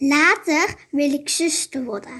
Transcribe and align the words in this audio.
Later 0.00 0.74
wil 0.90 1.12
ik 1.12 1.28
zuster 1.28 1.84
worden. 1.84 2.12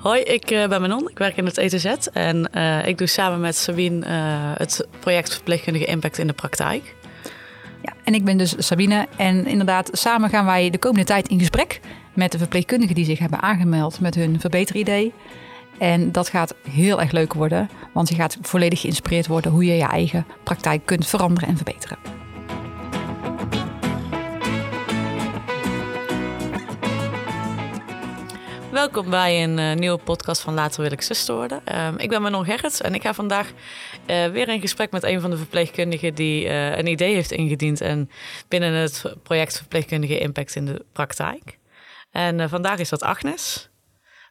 Hoi, 0.00 0.20
ik 0.20 0.50
uh, 0.50 0.68
ben 0.68 0.80
Manon. 0.80 1.08
Ik 1.10 1.18
werk 1.18 1.36
in 1.36 1.44
het 1.44 1.58
ETZ 1.58 1.84
en 2.12 2.50
uh, 2.54 2.86
ik 2.86 2.98
doe 2.98 3.06
samen 3.06 3.40
met 3.40 3.56
Sabine 3.56 4.06
uh, 4.06 4.52
het 4.56 4.86
project 5.00 5.34
Verpleegkundige 5.34 5.84
Impact 5.84 6.18
in 6.18 6.26
de 6.26 6.32
Praktijk. 6.32 6.94
Ja, 7.82 7.92
en 8.04 8.14
ik 8.14 8.24
ben 8.24 8.36
dus 8.36 8.54
Sabine 8.58 9.06
en 9.16 9.46
inderdaad 9.46 9.88
samen 9.92 10.30
gaan 10.30 10.44
wij 10.44 10.70
de 10.70 10.78
komende 10.78 11.06
tijd 11.06 11.28
in 11.28 11.38
gesprek 11.38 11.80
met 12.14 12.32
de 12.32 12.38
verpleegkundigen 12.38 12.94
die 12.94 13.04
zich 13.04 13.18
hebben 13.18 13.42
aangemeld 13.42 14.00
met 14.00 14.14
hun 14.14 14.40
verbeteridee. 14.40 15.12
En 15.78 16.12
dat 16.12 16.28
gaat 16.28 16.54
heel 16.70 17.00
erg 17.00 17.10
leuk 17.10 17.34
worden, 17.34 17.70
want 17.92 18.08
je 18.08 18.14
gaat 18.14 18.38
volledig 18.42 18.80
geïnspireerd 18.80 19.26
worden 19.26 19.50
hoe 19.50 19.64
je 19.64 19.74
je 19.74 19.86
eigen 19.86 20.26
praktijk 20.44 20.86
kunt 20.86 21.06
veranderen 21.06 21.48
en 21.48 21.56
verbeteren. 21.56 22.25
Welkom 28.76 29.10
bij 29.10 29.42
een 29.42 29.58
uh, 29.58 29.74
nieuwe 29.74 29.98
podcast 29.98 30.40
van 30.40 30.54
Later 30.54 30.82
wil 30.82 30.92
ik 30.92 31.02
zuster 31.02 31.34
worden. 31.34 31.62
Uh, 31.68 31.88
ik 31.96 32.08
ben 32.08 32.22
Manon 32.22 32.44
Gerrits 32.44 32.80
en 32.80 32.94
ik 32.94 33.02
ga 33.02 33.14
vandaag 33.14 33.50
uh, 34.06 34.26
weer 34.26 34.48
in 34.48 34.60
gesprek 34.60 34.90
met 34.90 35.02
een 35.02 35.20
van 35.20 35.30
de 35.30 35.36
verpleegkundigen 35.36 36.14
die 36.14 36.44
uh, 36.44 36.76
een 36.76 36.86
idee 36.86 37.14
heeft 37.14 37.30
ingediend 37.30 37.80
en 37.80 38.10
binnen 38.48 38.72
het 38.72 39.04
project 39.22 39.56
Verpleegkundige 39.56 40.18
Impact 40.18 40.54
in 40.54 40.64
de 40.64 40.84
Praktijk. 40.92 41.58
En 42.10 42.48
vandaag 42.48 42.78
is 42.78 42.88
dat 42.88 43.02
Agnes. 43.02 43.68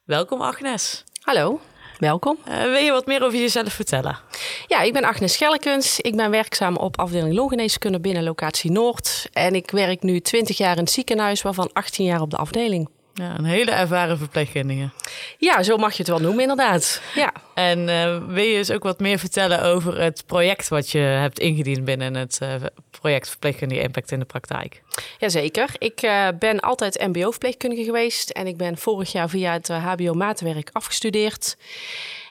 Welkom 0.03 0.41
Agnes. 0.41 1.03
Hallo. 1.21 1.59
Welkom. 1.99 2.37
wil 2.45 2.75
je 2.83 2.91
wat 2.91 3.05
meer 3.05 3.23
over 3.23 3.39
jezelf 3.39 3.73
vertellen? 3.73 4.19
Ja, 4.67 4.81
ik 4.81 4.93
ben 4.93 5.03
Agnes 5.03 5.33
Schellekens. 5.33 5.99
Ik 5.99 6.15
ben 6.15 6.31
werkzaam 6.31 6.75
op 6.75 6.99
afdeling 6.99 7.35
longgeneeskunde 7.35 7.99
binnen 7.99 8.23
locatie 8.23 8.71
Noord. 8.71 9.29
En 9.33 9.55
ik 9.55 9.71
werk 9.71 10.01
nu 10.01 10.19
20 10.19 10.57
jaar 10.57 10.77
in 10.77 10.83
het 10.83 10.91
ziekenhuis, 10.91 11.41
waarvan 11.41 11.69
18 11.73 12.05
jaar 12.05 12.21
op 12.21 12.29
de 12.29 12.37
afdeling. 12.37 12.94
Ja, 13.17 13.37
een 13.37 13.45
hele 13.45 13.71
ervaren 13.71 14.17
verpleegkundige. 14.17 14.89
Ja, 15.37 15.63
zo 15.63 15.77
mag 15.77 15.91
je 15.91 15.97
het 15.97 16.07
wel 16.07 16.19
noemen, 16.19 16.41
inderdaad. 16.41 17.01
Ja. 17.13 17.33
En 17.53 17.79
uh, 17.79 18.17
wil 18.27 18.43
je 18.43 18.57
eens 18.57 18.71
ook 18.71 18.83
wat 18.83 18.99
meer 18.99 19.19
vertellen 19.19 19.63
over 19.63 20.01
het 20.01 20.23
project 20.25 20.67
wat 20.67 20.91
je 20.91 20.97
hebt 20.97 21.39
ingediend 21.39 21.85
binnen 21.85 22.15
het 22.15 22.39
uh, 22.43 22.53
project 22.99 23.29
Verpleegkundige 23.29 23.81
Impact 23.81 24.11
in 24.11 24.19
de 24.19 24.25
Praktijk? 24.25 24.81
Jazeker. 25.17 25.69
Ik 25.77 26.01
uh, 26.01 26.27
ben 26.39 26.59
altijd 26.59 27.07
MBO-verpleegkundige 27.07 27.83
geweest 27.83 28.29
en 28.29 28.47
ik 28.47 28.57
ben 28.57 28.77
vorig 28.77 29.11
jaar 29.11 29.29
via 29.29 29.53
het 29.53 29.67
HBO-maatwerk 29.67 30.69
afgestudeerd. 30.71 31.57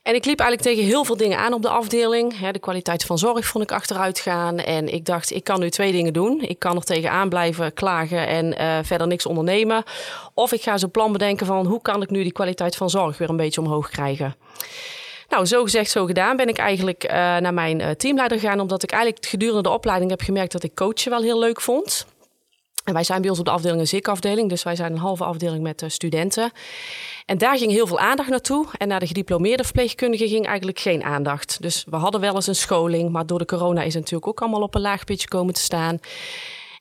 En 0.04 0.14
ik 0.14 0.24
liep 0.24 0.40
eigenlijk 0.40 0.68
tegen 0.68 0.90
heel 0.90 1.04
veel 1.04 1.16
dingen 1.16 1.38
aan 1.38 1.52
op 1.52 1.62
de 1.62 1.68
afdeling. 1.68 2.50
de 2.50 2.58
kwaliteit 2.58 3.04
van 3.04 3.18
zorg 3.18 3.46
vond 3.46 3.64
ik 3.64 3.72
achteruit 3.72 4.18
gaan. 4.18 4.58
En 4.58 4.88
ik 4.88 5.04
dacht, 5.04 5.30
ik 5.30 5.44
kan 5.44 5.60
nu 5.60 5.70
twee 5.70 5.92
dingen 5.92 6.12
doen. 6.12 6.40
Ik 6.42 6.58
kan 6.58 6.76
er 6.76 6.84
tegenaan 6.84 7.28
blijven 7.28 7.72
klagen 7.72 8.26
en 8.26 8.46
uh, 8.46 8.78
verder 8.82 9.06
niks 9.06 9.26
ondernemen. 9.26 9.82
Of 10.34 10.52
ik 10.52 10.62
ga 10.62 10.78
zo'n 10.78 10.90
plan 10.90 11.12
bedenken 11.12 11.46
van 11.46 11.66
hoe 11.66 11.82
kan 11.82 12.02
ik 12.02 12.10
nu 12.10 12.22
die 12.22 12.32
kwaliteit 12.32 12.76
van 12.76 12.90
zorg 12.90 13.18
weer 13.18 13.28
een 13.28 13.36
beetje 13.36 13.60
omhoog 13.60 13.90
krijgen. 13.90 14.36
Nou, 15.28 15.46
zo 15.46 15.62
gezegd, 15.62 15.90
zo 15.90 16.04
gedaan 16.04 16.36
ben 16.36 16.48
ik 16.48 16.58
eigenlijk 16.58 17.04
uh, 17.04 17.10
naar 17.12 17.54
mijn 17.54 17.80
uh, 17.80 17.90
teamleider 17.90 18.38
gegaan. 18.38 18.60
Omdat 18.60 18.82
ik 18.82 18.90
eigenlijk 18.90 19.26
gedurende 19.26 19.62
de 19.62 19.70
opleiding 19.70 20.10
heb 20.10 20.20
gemerkt 20.20 20.52
dat 20.52 20.62
ik 20.62 20.74
coachen 20.74 21.10
wel 21.10 21.22
heel 21.22 21.38
leuk 21.38 21.60
vond. 21.60 22.06
En 22.84 22.92
wij 22.92 23.04
zijn 23.04 23.20
bij 23.20 23.30
ons 23.30 23.38
op 23.38 23.44
de 23.44 23.50
afdeling 23.50 23.80
een 23.80 23.86
ZIK-afdeling, 23.86 24.48
dus 24.48 24.62
wij 24.62 24.76
zijn 24.76 24.92
een 24.92 24.98
halve 24.98 25.24
afdeling 25.24 25.62
met 25.62 25.82
uh, 25.82 25.88
studenten. 25.88 26.52
En 27.26 27.38
daar 27.38 27.58
ging 27.58 27.70
heel 27.70 27.86
veel 27.86 27.98
aandacht 27.98 28.28
naartoe. 28.28 28.66
En 28.78 28.88
naar 28.88 29.00
de 29.00 29.06
gediplomeerde 29.06 29.64
verpleegkundige 29.64 30.28
ging 30.28 30.46
eigenlijk 30.46 30.78
geen 30.78 31.04
aandacht. 31.04 31.62
Dus 31.62 31.84
we 31.90 31.96
hadden 31.96 32.20
wel 32.20 32.34
eens 32.34 32.46
een 32.46 32.54
scholing, 32.54 33.10
maar 33.10 33.26
door 33.26 33.38
de 33.38 33.44
corona 33.44 33.80
is 33.80 33.94
het 33.94 34.02
natuurlijk 34.02 34.26
ook 34.26 34.40
allemaal 34.40 34.62
op 34.62 34.74
een 34.74 34.80
laag 34.80 35.04
pitje 35.04 35.28
komen 35.28 35.54
te 35.54 35.60
staan. 35.60 35.98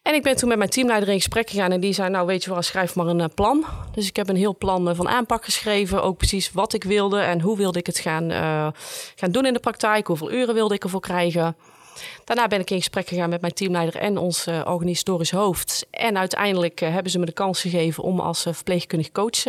En 0.02 0.14
ik 0.14 0.24
ben 0.24 0.36
toen 0.36 0.50
met 0.50 0.58
mijn 0.58 0.70
teamleider 0.70 1.10
in 1.10 1.16
gesprek 1.16 1.50
gegaan 1.50 1.72
en 1.72 1.80
die 1.80 1.94
zei, 1.94 2.10
nou 2.10 2.26
weet 2.26 2.44
je 2.44 2.50
wel, 2.50 2.62
schrijf 2.62 2.96
maar 2.96 3.08
een 3.08 3.20
uh, 3.20 3.26
plan. 3.36 3.66
Dus 3.92 4.08
ik 4.08 4.16
heb 4.16 4.30
een 4.30 4.36
heel 4.36 4.58
plan 4.58 4.90
uh, 4.90 4.96
van 4.96 5.10
aanpak 5.10 5.44
geschreven, 5.44 6.04
ook 6.04 6.18
precies 6.18 6.52
wat 6.52 6.74
ik 6.74 6.84
wilde 6.84 7.20
en 7.20 7.42
hoe 7.42 7.58
wilde 7.58 7.80
ik 7.80 7.86
het 7.86 8.00
gaan, 8.00 8.32
gaan 9.16 9.32
doen 9.32 9.46
in 9.46 9.54
de 9.54 9.60
praktijk, 9.60 10.08
hoeveel 10.08 10.32
uren 10.32 10.54
wilde 10.54 10.74
ik 10.74 10.84
ervoor 10.84 11.02
krijgen. 11.02 11.56
Daarna 12.24 12.48
ben 12.48 12.60
ik 12.60 12.70
in 12.70 12.78
gesprek 12.78 13.08
gegaan 13.08 13.30
met 13.30 13.42
mijn 13.42 13.54
teamleider 13.54 13.96
en 13.96 14.18
ons 14.18 14.48
uh, 14.48 14.62
organisatorisch 14.66 15.32
hoofd. 15.32 15.86
En 15.92 16.18
uiteindelijk 16.18 16.82
uh, 16.82 16.90
hebben 16.90 17.12
ze 17.12 17.20
me 17.20 17.26
de 17.26 17.32
kans 17.32 17.62
gegeven 17.62 18.04
om 18.04 18.20
als 18.20 18.46
uh, 18.46 18.54
verpleegkundig 18.54 19.12
coach 19.12 19.46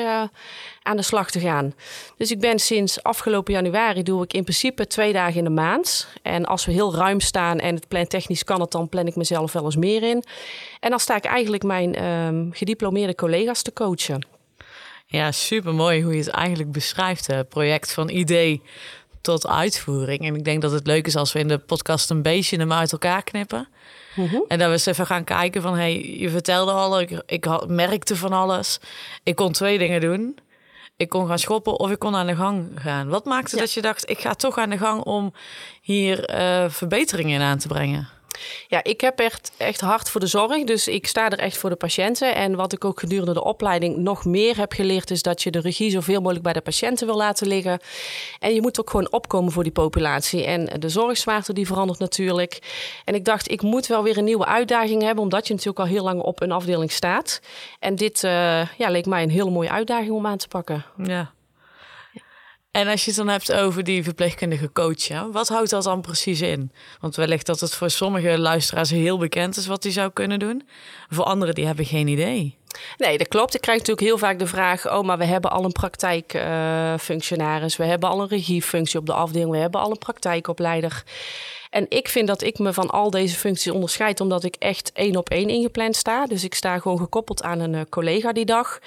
aan 0.83 0.97
de 0.97 1.03
slag 1.03 1.31
te 1.31 1.41
gaan. 1.41 1.75
Dus 2.17 2.31
ik 2.31 2.41
ben 2.41 2.59
sinds 2.59 3.03
afgelopen 3.03 3.53
januari 3.53 4.03
doe 4.03 4.23
ik 4.23 4.33
in 4.33 4.43
principe 4.43 4.87
twee 4.87 5.13
dagen 5.13 5.37
in 5.37 5.45
de 5.45 5.51
maand. 5.51 6.09
En 6.23 6.45
als 6.45 6.65
we 6.65 6.73
heel 6.73 6.95
ruim 6.95 7.21
staan 7.21 7.59
en 7.59 7.75
het 7.75 7.89
plantechnisch 7.89 8.45
kan 8.45 8.61
het, 8.61 8.71
dan 8.71 8.89
plan 8.89 9.07
ik 9.07 9.17
mezelf 9.17 9.53
wel 9.53 9.65
eens 9.65 9.77
meer 9.77 10.03
in. 10.03 10.25
En 10.81 10.91
dan 10.91 11.01
sta 11.01 11.17
ik 11.17 11.25
eigenlijk 11.25 11.63
mijn 11.63 12.05
um, 12.05 12.51
gediplomeerde 12.53 13.15
collega's 13.15 13.63
te 13.63 13.73
coachen. 13.73 14.27
Ja, 15.07 15.33
super 15.33 15.75
mooi 15.75 16.03
hoe 16.03 16.13
je 16.13 16.19
het 16.19 16.29
eigenlijk 16.29 16.73
beschrijft. 16.73 17.27
Het 17.27 17.49
project 17.49 17.93
van 17.93 18.09
idee 18.09 18.63
tot 19.25 19.47
uitvoering. 19.47 20.21
En 20.21 20.35
ik 20.35 20.45
denk 20.45 20.63
dat 20.63 20.73
het 20.73 20.87
leuk 20.87 21.07
is 21.07 21.17
als 21.17 21.33
we 21.33 21.39
in 21.39 21.49
de 21.49 21.59
podcast 21.59 22.11
een 22.11 22.23
beetje 22.23 22.57
hem 22.57 22.73
uit 22.73 22.93
elkaar 22.93 23.23
knippen. 23.23 23.69
Mhm. 24.15 24.41
En 24.49 24.59
dat 24.59 24.67
we 24.67 24.73
eens 24.73 24.87
even 24.87 25.07
gaan 25.07 25.25
kijken 25.25 25.63
van, 25.63 25.77
hey, 25.77 26.17
je 26.19 26.31
vertelde 26.31 26.73
al, 26.73 27.01
ik, 27.01 27.23
ik 27.27 27.45
had, 27.45 27.69
merkte 27.69 28.17
van 28.17 28.33
alles. 28.33 28.81
Ik 29.23 29.37
kon 29.37 29.53
twee 29.53 29.79
dingen 29.79 30.01
doen. 30.01 30.39
Ik 30.97 31.09
kon 31.09 31.27
gaan 31.27 31.39
schoppen 31.39 31.79
of 31.79 31.91
ik 31.91 31.99
kon 31.99 32.17
aan 32.17 32.27
de 32.27 32.37
gang 32.37 32.71
gaan. 32.75 33.09
Wat 33.09 33.25
maakte 33.25 33.57
dat 33.57 33.73
je 33.73 33.83
dacht, 33.83 34.11
ik 34.11 34.19
ga 34.19 34.35
toch 34.35 34.59
aan 34.59 34.71
de 34.71 34.79
gang 34.79 35.03
om 35.03 35.33
hier 35.81 36.35
uh, 36.35 36.65
verbeteringen 36.69 37.41
in 37.41 37.47
aan 37.47 37.59
te 37.59 37.69
brengen? 37.69 38.09
Ja, 38.69 38.83
ik 38.83 39.01
heb 39.01 39.19
echt, 39.19 39.53
echt 39.57 39.81
hard 39.81 40.11
voor 40.11 40.21
de 40.21 40.27
zorg. 40.27 40.65
Dus 40.65 40.89
ik 40.89 41.07
sta 41.07 41.31
er 41.31 41.39
echt 41.39 41.57
voor 41.57 41.71
de 41.71 41.77
patiënten. 41.77 42.35
En 42.35 42.55
wat 42.55 42.73
ik 42.73 42.85
ook 42.85 43.01
gedurende 43.01 43.33
de 43.33 43.45
opleiding 43.45 43.97
nog 43.97 44.25
meer 44.25 44.57
heb 44.57 44.73
geleerd, 44.73 45.11
is 45.11 45.23
dat 45.23 45.43
je 45.43 45.51
de 45.51 45.61
regie 45.61 45.91
zoveel 45.91 46.21
mogelijk 46.21 46.43
bij 46.43 46.53
de 46.53 46.61
patiënten 46.61 47.07
wil 47.07 47.17
laten 47.17 47.47
liggen. 47.47 47.79
En 48.39 48.55
je 48.55 48.61
moet 48.61 48.81
ook 48.81 48.91
gewoon 48.91 49.13
opkomen 49.13 49.53
voor 49.53 49.63
die 49.63 49.73
populatie. 49.73 50.45
En 50.45 50.81
de 50.81 50.89
zorgzwaarte 50.89 51.53
die 51.53 51.67
verandert 51.67 51.99
natuurlijk. 51.99 52.59
En 53.05 53.15
ik 53.15 53.25
dacht, 53.25 53.51
ik 53.51 53.63
moet 53.63 53.87
wel 53.87 54.03
weer 54.03 54.19
een 54.19 54.25
nieuwe 54.25 54.47
uitdaging 54.47 55.03
hebben, 55.03 55.23
omdat 55.23 55.47
je 55.47 55.53
natuurlijk 55.53 55.81
al 55.81 55.87
heel 55.87 56.05
lang 56.05 56.21
op 56.21 56.43
een 56.43 56.53
afdeling 56.53 56.93
staat. 56.93 57.41
En 57.79 57.97
dit 57.97 58.23
uh, 58.23 58.31
ja, 58.77 58.91
leek 58.91 59.07
mij 59.07 59.23
een 59.23 59.31
hele 59.31 59.51
mooie 59.51 59.71
uitdaging 59.71 60.11
om 60.11 60.27
aan 60.27 60.39
te 60.39 60.49
pakken. 60.49 60.85
Ja. 61.03 61.33
En 62.75 62.89
als 62.89 63.05
je 63.05 63.11
het 63.11 63.19
dan 63.19 63.29
hebt 63.29 63.53
over 63.53 63.85
die 63.85 64.05
verpleegkundige 64.05 64.73
coach, 64.73 65.09
wat 65.33 65.49
houdt 65.49 65.71
dat 65.71 65.83
dan 65.83 66.01
precies 66.01 66.41
in? 66.41 66.73
Want 67.01 67.17
wellicht 67.17 67.47
dat 67.47 67.61
het 67.61 67.75
voor 67.75 67.91
sommige 67.91 68.39
luisteraars 68.39 68.91
heel 68.91 69.19
bekend 69.19 69.57
is 69.57 69.67
wat 69.67 69.83
hij 69.83 69.93
zou 69.93 70.11
kunnen 70.13 70.39
doen. 70.39 70.63
Voor 71.09 71.25
anderen 71.25 71.55
die 71.55 71.67
hebben 71.67 71.85
geen 71.85 72.09
idee. 72.09 72.57
Nee, 72.99 73.19
dat 73.19 73.29
klopt. 73.29 73.55
Ik 73.55 73.61
krijg 73.61 73.79
natuurlijk 73.79 74.07
heel 74.07 74.19
vaak 74.19 74.39
de 74.39 74.47
vraag: 74.47 74.93
oh, 74.93 75.03
maar 75.03 75.19
we 75.19 75.25
hebben 75.25 75.51
al 75.51 75.65
een 75.65 75.73
praktijkfunctionaris, 75.73 77.77
we 77.77 77.85
hebben 77.85 78.09
al 78.09 78.21
een 78.21 78.29
regiefunctie 78.29 78.99
op 78.99 79.07
de 79.07 79.13
afdeling, 79.13 79.51
we 79.51 79.59
hebben 79.59 79.81
al 79.81 79.91
een 79.91 79.99
praktijkopleider. 79.99 81.05
En 81.75 81.87
ik 81.89 82.09
vind 82.09 82.27
dat 82.27 82.43
ik 82.43 82.59
me 82.59 82.73
van 82.73 82.91
al 82.91 83.11
deze 83.11 83.37
functies 83.37 83.73
onderscheid, 83.73 84.21
omdat 84.21 84.45
ik 84.45 84.57
echt 84.59 84.93
één 84.93 85.17
op 85.17 85.29
één 85.29 85.49
ingepland 85.49 85.97
sta. 85.97 86.27
Dus 86.27 86.45
ik 86.45 86.55
sta 86.55 86.79
gewoon 86.79 86.99
gekoppeld 86.99 87.43
aan 87.43 87.61
een 87.61 87.73
uh, 87.73 87.81
collega 87.89 88.33
die 88.33 88.45
dag. 88.45 88.79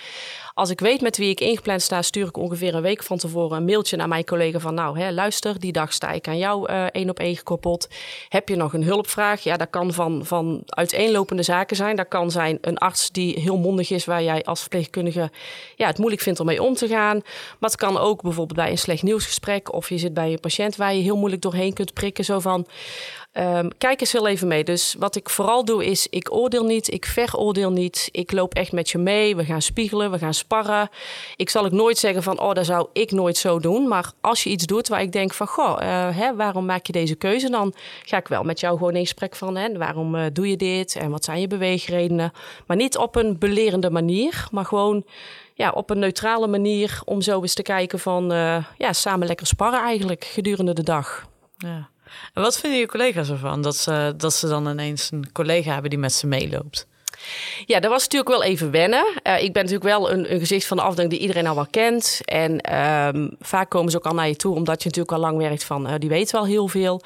Als 0.54 0.70
ik 0.70 0.80
weet 0.80 1.02
met 1.02 1.18
wie 1.18 1.30
ik 1.30 1.40
ingepland 1.40 1.82
sta, 1.82 2.02
stuur 2.02 2.28
ik 2.28 2.38
ongeveer 2.38 2.76
een 2.76 2.82
week 2.82 3.04
van 3.04 3.18
tevoren 3.18 3.58
een 3.58 3.66
mailtje 3.66 3.98
naar 3.98 4.08
mijn 4.08 4.26
collega 4.26 4.60
van 4.60 4.74
nou, 4.74 5.00
hè, 5.00 5.12
luister, 5.12 5.60
die 5.60 5.72
dag 5.72 5.94
sta 5.94 6.12
ik 6.12 6.28
aan 6.28 6.38
jou 6.38 6.72
uh, 6.72 6.86
één 6.92 7.10
op 7.10 7.20
één 7.20 7.36
gekoppeld. 7.36 7.88
Heb 8.30 8.50
je 8.50 8.56
nog 8.56 8.74
een 8.74 8.84
hulpvraag? 8.84 9.44
Ja, 9.44 9.58
dat 9.58 9.70
kan 9.70 9.94
van, 9.94 10.26
van 10.26 10.62
uiteenlopende 10.66 11.44
zaken 11.44 11.76
zijn. 11.76 11.96
Dat 11.96 12.08
kan 12.08 12.32
zijn 12.32 12.58
een 12.62 12.78
arts 12.78 13.12
die 13.12 13.40
heel 13.40 13.58
mondig 13.58 13.77
is, 13.80 14.06
waar 14.06 14.24
jij 14.24 14.44
als 14.44 14.60
verpleegkundige 14.60 15.32
ja, 15.76 15.88
het 15.88 15.98
moeilijk 15.98 16.22
vindt 16.22 16.40
om 16.40 16.46
mee 16.46 16.64
om 16.64 16.74
te 16.74 16.88
gaan. 16.88 17.22
Maar 17.60 17.70
het 17.70 17.76
kan 17.76 17.98
ook 17.98 18.22
bijvoorbeeld 18.22 18.60
bij 18.60 18.72
een 18.72 18.78
slecht 18.78 19.04
nieuwsgesprek 19.04 19.74
of 19.74 19.90
je 19.90 19.98
zit 19.98 20.14
bij 20.14 20.32
een 20.32 20.40
patiënt 20.40 20.76
waar 20.76 20.96
je 20.96 21.02
heel 21.02 21.18
moeilijk 21.18 21.42
doorheen 21.42 21.74
kunt 21.74 21.94
prikken. 21.94 22.26
Zo 22.26 22.40
van, 22.40 22.68
Um, 23.40 23.70
kijk 23.78 24.02
eens 24.02 24.12
heel 24.12 24.28
even 24.28 24.48
mee. 24.48 24.64
Dus 24.64 24.96
wat 25.00 25.16
ik 25.16 25.30
vooral 25.30 25.66
doe 25.66 25.86
is, 25.86 26.08
ik 26.10 26.34
oordeel 26.34 26.64
niet, 26.64 26.92
ik 26.94 27.06
veroordeel 27.06 27.72
niet. 27.72 28.10
Ik 28.12 28.32
loop 28.32 28.54
echt 28.54 28.72
met 28.72 28.90
je 28.90 28.98
mee. 28.98 29.36
We 29.36 29.46
gaan 29.46 29.62
spiegelen, 29.62 30.12
we 30.12 30.18
gaan 30.18 30.34
sparren. 30.34 30.90
Ik 31.36 31.50
zal 31.50 31.66
ook 31.66 31.72
nooit 31.72 31.98
zeggen 31.98 32.24
van, 32.24 32.40
oh, 32.40 32.54
dat 32.54 32.66
zou 32.66 32.88
ik 32.94 33.12
nooit 33.12 33.38
zo 33.38 33.60
doen. 33.60 33.88
Maar 33.88 34.12
als 34.22 34.44
je 34.44 34.50
iets 34.50 34.66
doet 34.66 34.88
waar 34.88 35.02
ik 35.02 35.12
denk 35.12 35.34
van, 35.34 35.48
goh, 35.48 35.78
uh, 35.82 36.18
hè, 36.18 36.36
waarom 36.36 36.66
maak 36.66 36.86
je 36.86 36.92
deze 36.92 37.16
keuze? 37.16 37.50
Dan 37.50 37.74
ga 38.04 38.18
ik 38.18 38.28
wel 38.28 38.44
met 38.44 38.60
jou 38.60 38.78
gewoon 38.78 38.96
in 38.96 39.02
gesprek 39.02 39.36
van, 39.36 39.56
hè, 39.58 39.78
waarom 39.78 40.16
uh, 40.16 40.26
doe 40.34 40.50
je 40.50 40.58
dit? 40.58 40.96
En 40.96 41.10
wat 41.10 41.24
zijn 41.24 41.40
je 41.40 41.48
beweegredenen? 41.48 42.34
Maar 42.66 42.78
niet 42.78 42.98
op 42.98 43.16
een 43.16 43.38
manier, 43.92 44.48
maar 44.52 44.66
gewoon 44.66 45.06
ja, 45.54 45.72
op 45.72 45.90
een 45.90 46.00
neutrale 46.00 46.48
manier 46.48 47.02
om 47.06 47.22
zo 47.22 47.42
eens 47.42 47.54
te 47.54 47.62
kijken 47.62 48.00
van, 48.00 48.32
uh, 48.32 48.66
ja, 48.78 48.94
samen 48.94 49.28
lekker 49.28 49.48
sparren 49.48 49.82
eigenlijk 49.82 50.24
gedurende 50.24 50.74
de 50.74 50.84
dag. 50.84 51.28
Ja. 51.58 51.90
En 52.34 52.42
wat 52.42 52.60
vinden 52.60 52.80
je 52.80 52.88
collega's 52.88 53.30
ervan? 53.30 53.62
Dat 53.62 53.76
ze, 53.76 54.14
dat 54.18 54.34
ze 54.34 54.48
dan 54.48 54.70
ineens 54.70 55.12
een 55.12 55.32
collega 55.32 55.72
hebben 55.72 55.90
die 55.90 56.00
met 56.00 56.14
ze 56.14 56.28
meeloopt? 56.28 56.88
Ja, 57.66 57.80
dat 57.80 57.92
was 57.92 58.04
natuurlijk 58.04 58.30
wel 58.30 58.44
even 58.44 58.72
wennen. 58.72 59.06
Uh, 59.24 59.44
ik 59.44 59.54
ben 59.54 59.64
natuurlijk 59.64 59.90
wel 59.90 60.12
een, 60.12 60.34
een, 60.34 60.40
gezicht 60.40 60.66
van 60.66 60.78
de 60.78 60.84
afdeling 60.84 61.12
die 61.12 61.20
iedereen 61.22 61.48
al 61.48 61.56
wel 61.56 61.68
kent. 61.72 62.22
En 62.26 62.78
um, 62.78 63.36
vaak 63.40 63.70
komen 63.70 63.92
ze 63.92 63.98
ook 63.98 64.06
al 64.06 64.14
naar 64.14 64.28
je 64.28 64.36
toe, 64.36 64.56
omdat 64.56 64.84
je 64.84 64.90
natuurlijk 64.90 65.16
al 65.16 65.22
lang 65.22 65.38
werkt 65.38 65.64
van, 65.64 65.88
uh, 65.88 65.94
die 65.98 66.10
weet 66.10 66.32
wel 66.32 66.46
heel 66.46 66.68
veel. 66.68 67.02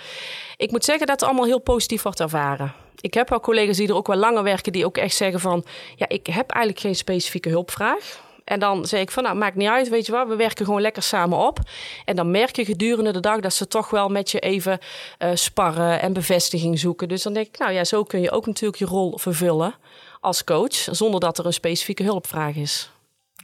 Ik 0.57 0.71
moet 0.71 0.85
zeggen 0.85 1.07
dat 1.07 1.19
het 1.19 1.29
allemaal 1.29 1.47
heel 1.47 1.59
positief 1.59 2.01
wordt 2.01 2.19
ervaren. 2.19 2.73
Ik 3.01 3.13
heb 3.13 3.29
wel 3.29 3.39
collega's 3.39 3.77
die 3.77 3.87
er 3.87 3.95
ook 3.95 4.07
wel 4.07 4.17
langer 4.17 4.43
werken, 4.43 4.71
die 4.71 4.85
ook 4.85 4.97
echt 4.97 5.15
zeggen 5.15 5.39
van, 5.39 5.63
ja, 5.95 6.05
ik 6.09 6.27
heb 6.27 6.49
eigenlijk 6.49 6.79
geen 6.85 6.95
specifieke 6.95 7.49
hulpvraag. 7.49 8.19
En 8.43 8.59
dan 8.59 8.85
zeg 8.85 9.01
ik 9.01 9.11
van, 9.11 9.23
nou, 9.23 9.35
maakt 9.35 9.55
niet 9.55 9.69
uit, 9.69 9.89
weet 9.89 10.05
je 10.05 10.11
wat, 10.11 10.27
we 10.27 10.35
werken 10.35 10.65
gewoon 10.65 10.81
lekker 10.81 11.03
samen 11.03 11.37
op. 11.37 11.59
En 12.05 12.15
dan 12.15 12.31
merk 12.31 12.55
je 12.55 12.65
gedurende 12.65 13.11
de 13.11 13.19
dag 13.19 13.39
dat 13.39 13.53
ze 13.53 13.67
toch 13.67 13.89
wel 13.89 14.09
met 14.09 14.31
je 14.31 14.39
even 14.39 14.79
uh, 15.19 15.29
sparren 15.33 16.01
en 16.01 16.13
bevestiging 16.13 16.79
zoeken. 16.79 17.07
Dus 17.07 17.23
dan 17.23 17.33
denk 17.33 17.47
ik, 17.47 17.57
nou 17.57 17.71
ja, 17.71 17.83
zo 17.83 18.03
kun 18.03 18.21
je 18.21 18.31
ook 18.31 18.45
natuurlijk 18.45 18.79
je 18.79 18.85
rol 18.85 19.17
vervullen 19.17 19.75
als 20.19 20.43
coach, 20.43 20.75
zonder 20.91 21.19
dat 21.19 21.37
er 21.37 21.45
een 21.45 21.53
specifieke 21.53 22.03
hulpvraag 22.03 22.55
is. 22.55 22.91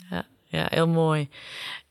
Ja, 0.09 0.25
ja 0.45 0.67
heel 0.69 0.87
mooi. 0.87 1.29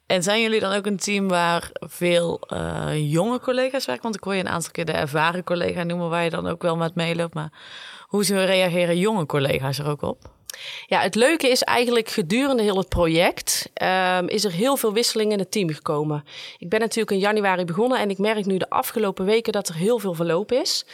En 0.06 0.22
zijn 0.22 0.40
jullie 0.40 0.60
dan 0.60 0.72
ook 0.72 0.86
een 0.86 0.96
team 0.96 1.28
waar 1.28 1.70
veel 1.72 2.40
uh, 2.52 3.12
jonge 3.12 3.40
collega's 3.40 3.84
werken? 3.84 4.04
Want 4.04 4.16
ik 4.16 4.24
hoor 4.24 4.34
je 4.34 4.40
een 4.40 4.48
aantal 4.48 4.70
keer 4.70 4.84
de 4.84 4.92
ervaren 4.92 5.44
collega 5.44 5.82
noemen, 5.82 6.10
waar 6.10 6.24
je 6.24 6.30
dan 6.30 6.46
ook 6.46 6.62
wel 6.62 6.76
met 6.76 6.94
meeloopt. 6.94 7.34
Maar 7.34 7.52
hoe 8.02 8.44
reageren 8.44 8.98
jonge 8.98 9.26
collega's 9.26 9.78
er 9.78 9.88
ook 9.88 10.02
op? 10.02 10.34
Ja, 10.86 11.00
het 11.00 11.14
leuke 11.14 11.48
is 11.48 11.62
eigenlijk 11.62 12.08
gedurende 12.08 12.62
heel 12.62 12.76
het 12.76 12.88
project 12.88 13.70
um, 13.82 14.28
is 14.28 14.44
er 14.44 14.52
heel 14.52 14.76
veel 14.76 14.92
wisseling 14.92 15.32
in 15.32 15.38
het 15.38 15.50
team 15.50 15.70
gekomen. 15.70 16.24
Ik 16.58 16.68
ben 16.68 16.80
natuurlijk 16.80 17.10
in 17.10 17.18
januari 17.18 17.64
begonnen 17.64 17.98
en 17.98 18.10
ik 18.10 18.18
merk 18.18 18.46
nu 18.46 18.56
de 18.56 18.70
afgelopen 18.70 19.24
weken 19.24 19.52
dat 19.52 19.68
er 19.68 19.74
heel 19.74 19.98
veel 19.98 20.14
verloop 20.14 20.52
is. 20.52 20.84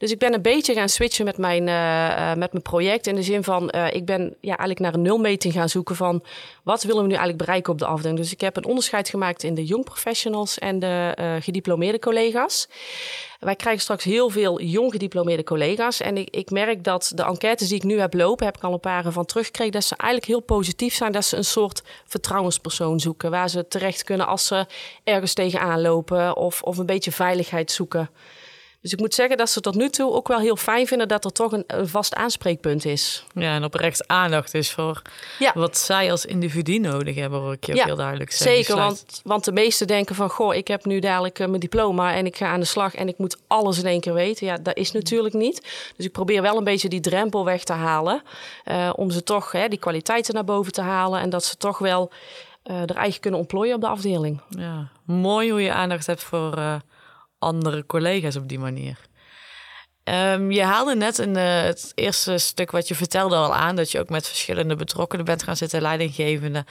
Dus 0.00 0.10
ik 0.10 0.18
ben 0.18 0.34
een 0.34 0.42
beetje 0.42 0.74
gaan 0.74 0.88
switchen 0.88 1.24
met 1.24 1.38
mijn, 1.38 1.66
uh, 1.66 2.34
met 2.34 2.52
mijn 2.52 2.62
project. 2.62 3.06
In 3.06 3.14
de 3.14 3.22
zin 3.22 3.44
van, 3.44 3.72
uh, 3.74 3.86
ik 3.92 4.04
ben 4.04 4.22
ja, 4.40 4.56
eigenlijk 4.56 4.78
naar 4.80 4.94
een 4.94 5.02
nulmeting 5.02 5.52
gaan 5.52 5.68
zoeken 5.68 5.96
van 5.96 6.22
wat 6.62 6.82
willen 6.82 7.02
we 7.02 7.08
nu 7.08 7.14
eigenlijk 7.14 7.38
bereiken 7.38 7.72
op 7.72 7.78
de 7.78 7.86
afdeling. 7.86 8.18
Dus 8.18 8.32
ik 8.32 8.40
heb 8.40 8.56
een 8.56 8.64
onderscheid 8.64 9.08
gemaakt 9.08 9.42
in 9.42 9.54
de 9.54 9.64
jong 9.64 9.84
professionals 9.84 10.58
en 10.58 10.78
de 10.78 11.14
gediplomeerde 11.40 11.98
collega's. 11.98 12.68
Wij 13.40 13.56
krijgen 13.56 13.82
straks 13.82 14.04
heel 14.04 14.28
veel 14.28 14.60
jong 14.60 14.92
gediplomeerde 14.92 15.44
collega's. 15.44 16.00
En 16.00 16.16
ik, 16.16 16.30
ik 16.30 16.50
merk 16.50 16.84
dat 16.84 17.12
de 17.14 17.22
enquêtes 17.22 17.68
die 17.68 17.76
ik 17.76 17.82
nu 17.82 18.00
heb 18.00 18.14
lopen, 18.14 18.46
heb 18.46 18.56
ik 18.56 18.62
al 18.62 18.72
een 18.72 18.80
paar 18.80 19.12
van 19.12 19.24
teruggekregen, 19.24 19.72
dat 19.72 19.84
ze 19.84 19.96
eigenlijk 19.96 20.30
heel 20.30 20.56
positief 20.56 20.94
zijn. 20.94 21.12
Dat 21.12 21.24
ze 21.24 21.36
een 21.36 21.44
soort 21.44 21.82
vertrouwenspersoon 22.06 23.00
zoeken. 23.00 23.30
Waar 23.30 23.48
ze 23.50 23.68
terecht 23.68 24.04
kunnen 24.04 24.26
als 24.26 24.46
ze 24.46 24.66
ergens 25.04 25.34
tegenaan 25.34 25.80
lopen 25.80 26.36
of, 26.36 26.62
of 26.62 26.78
een 26.78 26.86
beetje 26.86 27.12
veiligheid 27.12 27.70
zoeken. 27.70 28.10
Dus 28.80 28.92
ik 28.92 28.98
moet 28.98 29.14
zeggen 29.14 29.36
dat 29.36 29.50
ze 29.50 29.60
tot 29.60 29.74
nu 29.74 29.88
toe 29.88 30.12
ook 30.12 30.28
wel 30.28 30.38
heel 30.38 30.56
fijn 30.56 30.86
vinden 30.86 31.08
dat 31.08 31.24
er 31.24 31.32
toch 31.32 31.52
een, 31.52 31.64
een 31.66 31.88
vast 31.88 32.14
aanspreekpunt 32.14 32.84
is. 32.84 33.24
Ja, 33.34 33.54
en 33.54 33.64
oprecht 33.64 34.08
aandacht 34.08 34.54
is 34.54 34.70
voor 34.72 35.02
ja. 35.38 35.52
wat 35.54 35.78
zij 35.78 36.10
als 36.10 36.26
individu 36.26 36.78
nodig 36.78 37.14
hebben, 37.14 37.40
hoor 37.40 37.52
ik 37.52 37.66
je 37.66 37.82
heel 37.82 37.96
duidelijk 37.96 38.32
zeggen. 38.32 38.56
Zeker, 38.56 38.76
want, 38.76 39.20
want 39.24 39.44
de 39.44 39.52
meesten 39.52 39.86
denken 39.86 40.14
van, 40.14 40.30
goh, 40.30 40.54
ik 40.54 40.68
heb 40.68 40.84
nu 40.84 40.98
dadelijk 40.98 41.38
uh, 41.38 41.46
mijn 41.46 41.60
diploma 41.60 42.14
en 42.14 42.26
ik 42.26 42.36
ga 42.36 42.46
aan 42.46 42.60
de 42.60 42.66
slag 42.66 42.94
en 42.94 43.08
ik 43.08 43.18
moet 43.18 43.36
alles 43.46 43.78
in 43.78 43.86
één 43.86 44.00
keer 44.00 44.14
weten. 44.14 44.46
Ja, 44.46 44.56
dat 44.56 44.76
is 44.76 44.92
natuurlijk 44.92 45.34
niet. 45.34 45.60
Dus 45.96 46.06
ik 46.06 46.12
probeer 46.12 46.42
wel 46.42 46.56
een 46.56 46.64
beetje 46.64 46.88
die 46.88 47.00
drempel 47.00 47.44
weg 47.44 47.64
te 47.64 47.72
halen, 47.72 48.22
uh, 48.64 48.92
om 48.96 49.10
ze 49.10 49.22
toch 49.22 49.52
hè, 49.52 49.68
die 49.68 49.78
kwaliteiten 49.78 50.34
naar 50.34 50.44
boven 50.44 50.72
te 50.72 50.82
halen 50.82 51.20
en 51.20 51.30
dat 51.30 51.44
ze 51.44 51.56
toch 51.56 51.78
wel 51.78 52.10
uh, 52.64 52.80
er 52.80 52.96
eigen 52.96 53.20
kunnen 53.20 53.40
ontplooien 53.40 53.74
op 53.74 53.80
de 53.80 53.88
afdeling. 53.88 54.40
Ja, 54.48 54.88
mooi 55.04 55.50
hoe 55.50 55.62
je 55.62 55.72
aandacht 55.72 56.06
hebt 56.06 56.22
voor 56.22 56.80
andere 57.40 57.86
collega's 57.86 58.36
op 58.36 58.48
die 58.48 58.58
manier. 58.58 59.08
Um, 60.04 60.50
je 60.50 60.62
haalde 60.62 60.94
net 60.94 61.18
in 61.18 61.36
uh, 61.36 61.62
het 61.62 61.92
eerste 61.94 62.38
stuk 62.38 62.70
wat 62.70 62.88
je 62.88 62.94
vertelde 62.94 63.36
al 63.36 63.54
aan 63.54 63.76
dat 63.76 63.90
je 63.90 64.00
ook 64.00 64.08
met 64.08 64.28
verschillende 64.28 64.76
betrokkenen 64.76 65.24
bent 65.24 65.42
gaan 65.42 65.56
zitten, 65.56 65.82
leidinggevende, 65.82 66.64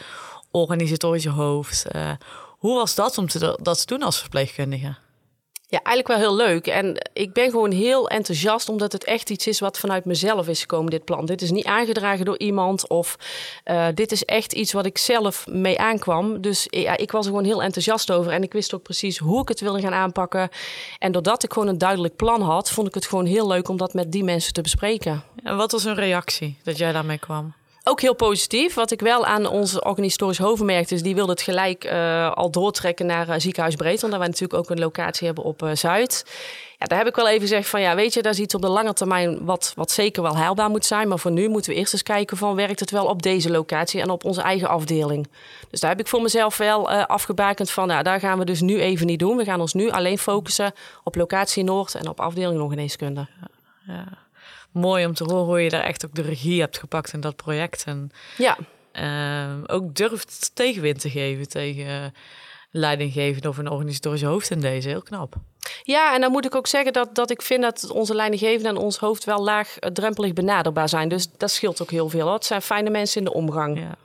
organisatorische 0.51 1.29
hoofd. 1.29 1.85
Uh, 1.95 2.11
hoe 2.47 2.75
was 2.75 2.95
dat 2.95 3.17
om 3.17 3.27
te, 3.27 3.57
dat 3.61 3.79
te 3.79 3.85
doen 3.85 4.03
als 4.03 4.19
verpleegkundige? 4.19 4.95
Ja, 5.71 5.79
eigenlijk 5.83 6.07
wel 6.07 6.29
heel 6.29 6.47
leuk. 6.47 6.67
En 6.67 7.09
ik 7.13 7.33
ben 7.33 7.49
gewoon 7.49 7.71
heel 7.71 8.09
enthousiast, 8.09 8.69
omdat 8.69 8.91
het 8.91 9.03
echt 9.03 9.29
iets 9.29 9.47
is 9.47 9.59
wat 9.59 9.79
vanuit 9.79 10.05
mezelf 10.05 10.47
is 10.47 10.59
gekomen, 10.59 10.91
dit 10.91 11.05
plan. 11.05 11.25
Dit 11.25 11.41
is 11.41 11.51
niet 11.51 11.65
aangedragen 11.65 12.25
door 12.25 12.37
iemand 12.37 12.87
of 12.87 13.17
uh, 13.65 13.87
dit 13.93 14.11
is 14.11 14.25
echt 14.25 14.53
iets 14.53 14.73
wat 14.73 14.85
ik 14.85 14.97
zelf 14.97 15.47
mee 15.47 15.79
aankwam. 15.79 16.41
Dus 16.41 16.67
ja, 16.69 16.97
ik 16.97 17.11
was 17.11 17.25
er 17.25 17.31
gewoon 17.31 17.45
heel 17.45 17.63
enthousiast 17.63 18.11
over 18.11 18.31
en 18.31 18.43
ik 18.43 18.53
wist 18.53 18.73
ook 18.73 18.83
precies 18.83 19.17
hoe 19.17 19.41
ik 19.41 19.47
het 19.47 19.59
wilde 19.59 19.81
gaan 19.81 19.93
aanpakken. 19.93 20.49
En 20.99 21.11
doordat 21.11 21.43
ik 21.43 21.53
gewoon 21.53 21.67
een 21.67 21.77
duidelijk 21.77 22.15
plan 22.15 22.41
had, 22.41 22.71
vond 22.71 22.87
ik 22.87 22.93
het 22.93 23.05
gewoon 23.05 23.25
heel 23.25 23.47
leuk 23.47 23.69
om 23.69 23.77
dat 23.77 23.93
met 23.93 24.11
die 24.11 24.23
mensen 24.23 24.53
te 24.53 24.61
bespreken. 24.61 25.23
En 25.43 25.57
wat 25.57 25.71
was 25.71 25.83
een 25.83 25.95
reactie 25.95 26.57
dat 26.63 26.77
jij 26.77 26.91
daarmee 26.91 27.19
kwam? 27.19 27.53
Ook 27.83 28.01
heel 28.01 28.15
positief. 28.15 28.73
Wat 28.73 28.91
ik 28.91 28.99
wel 29.01 29.25
aan 29.25 29.47
onze 29.47 29.83
organisatorisch 29.83 30.37
hoofd 30.37 30.63
merkte, 30.63 30.93
is 30.93 31.01
die 31.01 31.15
wilde 31.15 31.31
het 31.31 31.41
gelijk 31.41 31.85
uh, 31.85 32.31
al 32.31 32.51
doortrekken 32.51 33.05
naar 33.05 33.29
uh, 33.29 33.35
Ziekenhuis 33.37 33.75
Breedland. 33.75 34.09
Waar 34.09 34.19
wij 34.19 34.27
natuurlijk 34.27 34.59
ook 34.59 34.69
een 34.69 34.79
locatie 34.79 35.25
hebben 35.25 35.43
op 35.43 35.63
uh, 35.63 35.71
Zuid. 35.73 36.25
Ja, 36.77 36.85
daar 36.85 36.97
heb 36.97 37.07
ik 37.07 37.15
wel 37.15 37.27
even 37.27 37.41
gezegd 37.41 37.69
van 37.69 37.81
ja, 37.81 37.95
weet 37.95 38.13
je, 38.13 38.21
daar 38.21 38.31
is 38.31 38.39
iets 38.39 38.55
op 38.55 38.61
de 38.61 38.69
lange 38.69 38.93
termijn 38.93 39.45
wat, 39.45 39.73
wat 39.75 39.91
zeker 39.91 40.23
wel 40.23 40.37
haalbaar 40.37 40.69
moet 40.69 40.85
zijn. 40.85 41.07
Maar 41.07 41.19
voor 41.19 41.31
nu 41.31 41.49
moeten 41.49 41.71
we 41.71 41.77
eerst 41.77 41.93
eens 41.93 42.03
kijken 42.03 42.37
van 42.37 42.55
werkt 42.55 42.79
het 42.79 42.91
wel 42.91 43.05
op 43.05 43.21
deze 43.21 43.51
locatie 43.51 44.01
en 44.01 44.09
op 44.09 44.25
onze 44.25 44.41
eigen 44.41 44.69
afdeling. 44.69 45.27
Dus 45.69 45.79
daar 45.79 45.89
heb 45.89 45.99
ik 45.99 46.07
voor 46.07 46.21
mezelf 46.21 46.57
wel 46.57 46.89
afgebakend 46.89 47.71
van, 47.71 47.89
ja, 47.89 48.03
daar 48.03 48.19
gaan 48.19 48.39
we 48.39 48.45
dus 48.45 48.61
nu 48.61 48.79
even 48.79 49.05
niet 49.05 49.19
doen. 49.19 49.37
We 49.37 49.43
gaan 49.43 49.61
ons 49.61 49.73
nu 49.73 49.89
alleen 49.89 50.17
focussen 50.17 50.73
op 51.03 51.15
locatie 51.15 51.63
Noord 51.63 51.95
en 51.95 52.09
op 52.09 52.19
afdeling 52.19 52.59
nog 52.59 52.69
geneeskunde. 52.69 53.27
Ja. 53.39 53.93
ja 53.93 54.28
mooi 54.71 55.05
om 55.05 55.13
te 55.13 55.23
horen 55.23 55.45
hoe 55.45 55.61
je 55.61 55.69
daar 55.69 55.83
echt 55.83 56.05
ook 56.05 56.15
de 56.15 56.21
regie 56.21 56.59
hebt 56.59 56.77
gepakt 56.77 57.13
in 57.13 57.21
dat 57.21 57.35
project. 57.35 57.83
En 57.85 58.11
ja. 58.37 58.57
Uh, 58.93 59.63
ook 59.67 59.95
durft 59.95 60.51
tegenwind 60.53 60.99
te 60.99 61.09
geven 61.09 61.49
tegen 61.49 62.13
leidinggevende 62.71 63.49
of 63.49 63.57
een 63.57 63.69
organisatorische 63.69 64.25
hoofd 64.25 64.49
in 64.49 64.59
deze. 64.59 64.89
Heel 64.89 65.01
knap. 65.01 65.35
Ja, 65.83 66.13
en 66.13 66.21
dan 66.21 66.31
moet 66.31 66.45
ik 66.45 66.55
ook 66.55 66.67
zeggen 66.67 66.93
dat, 66.93 67.15
dat 67.15 67.29
ik 67.29 67.41
vind 67.41 67.61
dat 67.61 67.91
onze 67.91 68.15
leidinggevende 68.15 68.69
en 68.69 68.77
ons 68.77 68.97
hoofd 68.97 69.23
wel 69.23 69.43
laag 69.43 69.75
drempelig 69.79 70.33
benaderbaar 70.33 70.89
zijn. 70.89 71.09
Dus 71.09 71.27
dat 71.37 71.51
scheelt 71.51 71.81
ook 71.81 71.91
heel 71.91 72.09
veel. 72.09 72.25
Hoor. 72.25 72.33
Het 72.33 72.45
zijn 72.45 72.61
fijne 72.61 72.89
mensen 72.89 73.17
in 73.17 73.25
de 73.25 73.33
omgang. 73.33 73.79
Ja. 73.79 73.97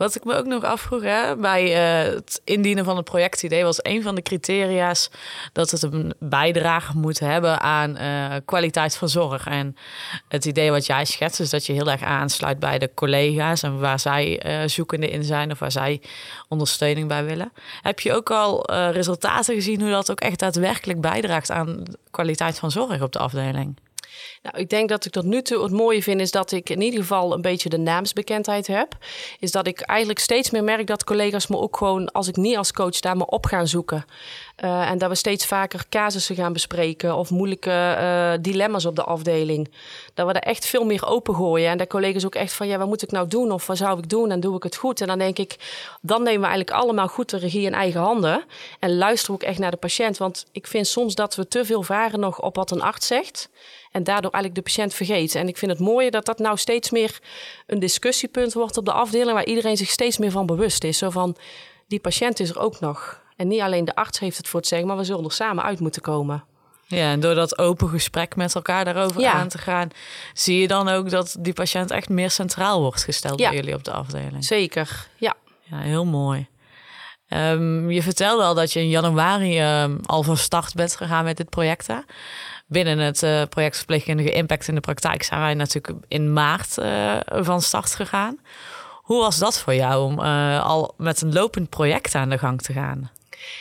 Wat 0.00 0.14
ik 0.14 0.24
me 0.24 0.34
ook 0.34 0.46
nog 0.46 0.64
afvroeg 0.64 1.02
hè, 1.02 1.36
bij 1.36 1.64
uh, 1.70 2.14
het 2.14 2.40
indienen 2.44 2.84
van 2.84 2.96
het 2.96 3.04
projectidee 3.04 3.64
was 3.64 3.78
een 3.82 4.02
van 4.02 4.14
de 4.14 4.22
criteria's 4.22 5.10
dat 5.52 5.70
het 5.70 5.82
een 5.82 6.14
bijdrage 6.18 6.96
moet 6.96 7.18
hebben 7.18 7.60
aan 7.60 7.96
uh, 7.96 8.34
kwaliteit 8.44 8.96
van 8.96 9.08
zorg. 9.08 9.46
En 9.46 9.76
het 10.28 10.44
idee 10.44 10.70
wat 10.70 10.86
jij 10.86 11.04
schetst 11.04 11.40
is 11.40 11.50
dat 11.50 11.66
je 11.66 11.72
heel 11.72 11.90
erg 11.90 12.02
aansluit 12.02 12.58
bij 12.58 12.78
de 12.78 12.90
collega's 12.94 13.62
en 13.62 13.78
waar 13.78 14.00
zij 14.00 14.46
uh, 14.62 14.68
zoekende 14.68 15.10
in 15.10 15.24
zijn 15.24 15.50
of 15.50 15.58
waar 15.58 15.72
zij 15.72 16.00
ondersteuning 16.48 17.08
bij 17.08 17.24
willen. 17.24 17.52
Heb 17.82 18.00
je 18.00 18.14
ook 18.14 18.30
al 18.30 18.72
resultaten 18.72 19.54
gezien 19.54 19.80
hoe 19.80 19.90
dat 19.90 20.10
ook 20.10 20.20
echt 20.20 20.38
daadwerkelijk 20.38 21.00
bijdraagt 21.00 21.50
aan 21.50 21.82
kwaliteit 22.10 22.58
van 22.58 22.70
zorg 22.70 23.02
op 23.02 23.12
de 23.12 23.18
afdeling? 23.18 23.76
Nou, 24.42 24.58
ik 24.58 24.68
denk 24.68 24.88
dat 24.88 25.04
ik 25.04 25.12
tot 25.12 25.24
nu 25.24 25.42
toe 25.42 25.62
het 25.62 25.72
mooie 25.72 26.02
vind 26.02 26.20
is 26.20 26.30
dat 26.30 26.52
ik 26.52 26.70
in 26.70 26.80
ieder 26.80 27.00
geval 27.00 27.32
een 27.32 27.42
beetje 27.42 27.68
de 27.68 27.78
naamsbekendheid 27.78 28.66
heb. 28.66 28.96
Is 29.38 29.50
dat 29.50 29.66
ik 29.66 29.80
eigenlijk 29.80 30.18
steeds 30.18 30.50
meer 30.50 30.64
merk 30.64 30.86
dat 30.86 31.04
collega's 31.04 31.46
me 31.46 31.56
ook 31.56 31.76
gewoon, 31.76 32.12
als 32.12 32.28
ik 32.28 32.36
niet 32.36 32.56
als 32.56 32.72
coach 32.72 33.00
daar 33.00 33.16
me 33.16 33.26
op 33.26 33.46
gaan 33.46 33.68
zoeken. 33.68 34.04
Uh, 34.64 34.90
en 34.90 34.98
dat 34.98 35.08
we 35.08 35.14
steeds 35.14 35.46
vaker 35.46 35.84
casussen 35.88 36.36
gaan 36.36 36.52
bespreken 36.52 37.16
of 37.16 37.30
moeilijke 37.30 37.96
uh, 37.98 38.32
dilemma's 38.40 38.84
op 38.84 38.96
de 38.96 39.04
afdeling. 39.04 39.70
Dat 40.20 40.28
we 40.28 40.40
daar 40.40 40.52
echt 40.52 40.66
veel 40.66 40.84
meer 40.84 41.06
open 41.06 41.34
gooien. 41.34 41.70
En 41.70 41.78
dat 41.78 41.88
collega's 41.88 42.24
ook 42.24 42.34
echt 42.34 42.52
van, 42.52 42.66
ja, 42.66 42.78
wat 42.78 42.86
moet 42.86 43.02
ik 43.02 43.10
nou 43.10 43.28
doen? 43.28 43.52
Of 43.52 43.66
wat 43.66 43.76
zou 43.76 43.98
ik 43.98 44.08
doen? 44.08 44.30
En 44.30 44.40
doe 44.40 44.56
ik 44.56 44.62
het 44.62 44.76
goed? 44.76 45.00
En 45.00 45.06
dan 45.06 45.18
denk 45.18 45.38
ik, 45.38 45.56
dan 46.00 46.22
nemen 46.22 46.40
we 46.40 46.46
eigenlijk 46.46 46.76
allemaal 46.82 47.08
goed 47.08 47.30
de 47.30 47.36
regie 47.36 47.66
in 47.66 47.74
eigen 47.74 48.00
handen. 48.00 48.44
En 48.78 48.96
luisteren 48.96 49.34
ook 49.34 49.42
echt 49.42 49.58
naar 49.58 49.70
de 49.70 49.76
patiënt. 49.76 50.18
Want 50.18 50.46
ik 50.52 50.66
vind 50.66 50.86
soms 50.86 51.14
dat 51.14 51.34
we 51.34 51.48
te 51.48 51.64
veel 51.64 51.82
varen 51.82 52.20
nog 52.20 52.40
op 52.40 52.56
wat 52.56 52.70
een 52.70 52.82
arts 52.82 53.06
zegt. 53.06 53.50
En 53.92 54.04
daardoor 54.04 54.30
eigenlijk 54.30 54.64
de 54.64 54.72
patiënt 54.72 54.94
vergeten. 54.94 55.40
En 55.40 55.48
ik 55.48 55.56
vind 55.56 55.70
het 55.70 55.80
mooie 55.80 56.10
dat 56.10 56.24
dat 56.24 56.38
nou 56.38 56.56
steeds 56.56 56.90
meer 56.90 57.20
een 57.66 57.78
discussiepunt 57.78 58.52
wordt 58.52 58.76
op 58.76 58.84
de 58.84 58.92
afdeling. 58.92 59.32
Waar 59.32 59.46
iedereen 59.46 59.76
zich 59.76 59.90
steeds 59.90 60.18
meer 60.18 60.30
van 60.30 60.46
bewust 60.46 60.84
is. 60.84 60.98
Zo 60.98 61.10
van, 61.10 61.36
die 61.86 62.00
patiënt 62.00 62.40
is 62.40 62.50
er 62.50 62.58
ook 62.58 62.80
nog. 62.80 63.20
En 63.36 63.48
niet 63.48 63.60
alleen 63.60 63.84
de 63.84 63.94
arts 63.94 64.18
heeft 64.18 64.36
het 64.36 64.48
voor 64.48 64.60
het 64.60 64.68
zeggen, 64.68 64.88
maar 64.88 64.96
we 64.96 65.04
zullen 65.04 65.24
er 65.24 65.32
samen 65.32 65.64
uit 65.64 65.80
moeten 65.80 66.02
komen. 66.02 66.44
Ja, 66.96 67.10
en 67.10 67.20
door 67.20 67.34
dat 67.34 67.58
open 67.58 67.88
gesprek 67.88 68.36
met 68.36 68.54
elkaar 68.54 68.84
daarover 68.84 69.26
aan 69.26 69.48
te 69.48 69.58
gaan, 69.58 69.88
zie 70.32 70.60
je 70.60 70.68
dan 70.68 70.88
ook 70.88 71.10
dat 71.10 71.36
die 71.38 71.52
patiënt 71.52 71.90
echt 71.90 72.08
meer 72.08 72.30
centraal 72.30 72.80
wordt 72.80 73.04
gesteld 73.04 73.36
bij 73.36 73.54
jullie 73.54 73.74
op 73.74 73.84
de 73.84 73.92
afdeling. 73.92 74.44
Zeker, 74.44 75.08
ja. 75.16 75.34
Ja, 75.62 75.78
heel 75.78 76.04
mooi. 76.04 76.48
Um, 77.28 77.90
je 77.90 78.02
vertelde 78.02 78.42
al 78.42 78.54
dat 78.54 78.72
je 78.72 78.80
in 78.80 78.88
januari 78.88 79.82
um, 79.82 80.00
al 80.06 80.22
van 80.22 80.36
start 80.36 80.74
bent 80.74 80.96
gegaan 80.96 81.24
met 81.24 81.36
dit 81.36 81.48
project. 81.48 81.86
Hè? 81.86 81.98
Binnen 82.66 82.98
het 82.98 83.22
uh, 83.22 83.42
project 83.48 83.76
Verpleegkundige 83.76 84.32
Impact 84.32 84.68
in 84.68 84.74
de 84.74 84.80
Praktijk 84.80 85.22
zijn 85.22 85.40
wij 85.40 85.54
natuurlijk 85.54 86.04
in 86.08 86.32
maart 86.32 86.78
uh, 86.78 87.16
van 87.26 87.62
start 87.62 87.94
gegaan. 87.94 88.38
Hoe 88.90 89.20
was 89.20 89.38
dat 89.38 89.60
voor 89.60 89.74
jou 89.74 90.04
om 90.04 90.20
uh, 90.20 90.64
al 90.64 90.94
met 90.96 91.20
een 91.20 91.32
lopend 91.32 91.68
project 91.68 92.14
aan 92.14 92.28
de 92.28 92.38
gang 92.38 92.62
te 92.62 92.72
gaan? 92.72 93.10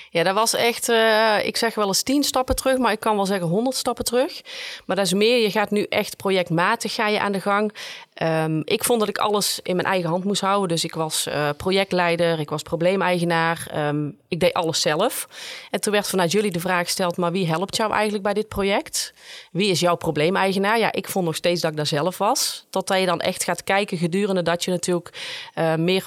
Ja, 0.09 0.23
dat 0.23 0.33
was 0.33 0.53
echt, 0.53 0.89
uh, 0.89 1.45
ik 1.45 1.57
zeg 1.57 1.75
wel 1.75 1.87
eens 1.87 2.03
tien 2.03 2.23
stappen 2.23 2.55
terug, 2.55 2.77
maar 2.77 2.91
ik 2.91 2.99
kan 2.99 3.15
wel 3.15 3.25
zeggen 3.25 3.47
honderd 3.47 3.75
stappen 3.75 4.05
terug. 4.05 4.41
Maar 4.85 4.95
dat 4.95 5.05
is 5.05 5.13
meer, 5.13 5.41
je 5.41 5.51
gaat 5.51 5.71
nu 5.71 5.83
echt 5.83 6.17
projectmatig 6.17 6.93
ga 6.93 7.07
je 7.07 7.19
aan 7.19 7.31
de 7.31 7.41
gang. 7.41 7.73
Um, 8.23 8.61
ik 8.65 8.83
vond 8.83 8.99
dat 8.99 9.09
ik 9.09 9.17
alles 9.17 9.59
in 9.63 9.75
mijn 9.75 9.87
eigen 9.87 10.09
hand 10.09 10.23
moest 10.23 10.41
houden. 10.41 10.67
Dus 10.67 10.83
ik 10.83 10.95
was 10.95 11.27
uh, 11.27 11.49
projectleider, 11.57 12.39
ik 12.39 12.49
was 12.49 12.61
probleemeigenaar. 12.61 13.71
Um, 13.75 14.17
ik 14.27 14.39
deed 14.39 14.53
alles 14.53 14.81
zelf. 14.81 15.27
En 15.71 15.81
toen 15.81 15.93
werd 15.93 16.07
vanuit 16.07 16.31
jullie 16.31 16.51
de 16.51 16.59
vraag 16.59 16.85
gesteld, 16.85 17.17
maar 17.17 17.31
wie 17.31 17.47
helpt 17.47 17.75
jou 17.75 17.91
eigenlijk 17.91 18.23
bij 18.23 18.33
dit 18.33 18.47
project? 18.47 19.13
Wie 19.51 19.69
is 19.69 19.79
jouw 19.79 19.95
probleemeigenaar? 19.95 20.79
Ja, 20.79 20.91
ik 20.91 21.09
vond 21.09 21.25
nog 21.25 21.35
steeds 21.35 21.61
dat 21.61 21.71
ik 21.71 21.77
daar 21.77 21.85
zelf 21.85 22.17
was. 22.17 22.65
Totdat 22.69 22.99
je 22.99 23.05
dan 23.05 23.19
echt 23.19 23.43
gaat 23.43 23.63
kijken 23.63 23.97
gedurende 23.97 24.41
dat 24.41 24.63
je 24.63 24.71
natuurlijk 24.71 25.09
uh, 25.55 25.75
meer 25.75 26.03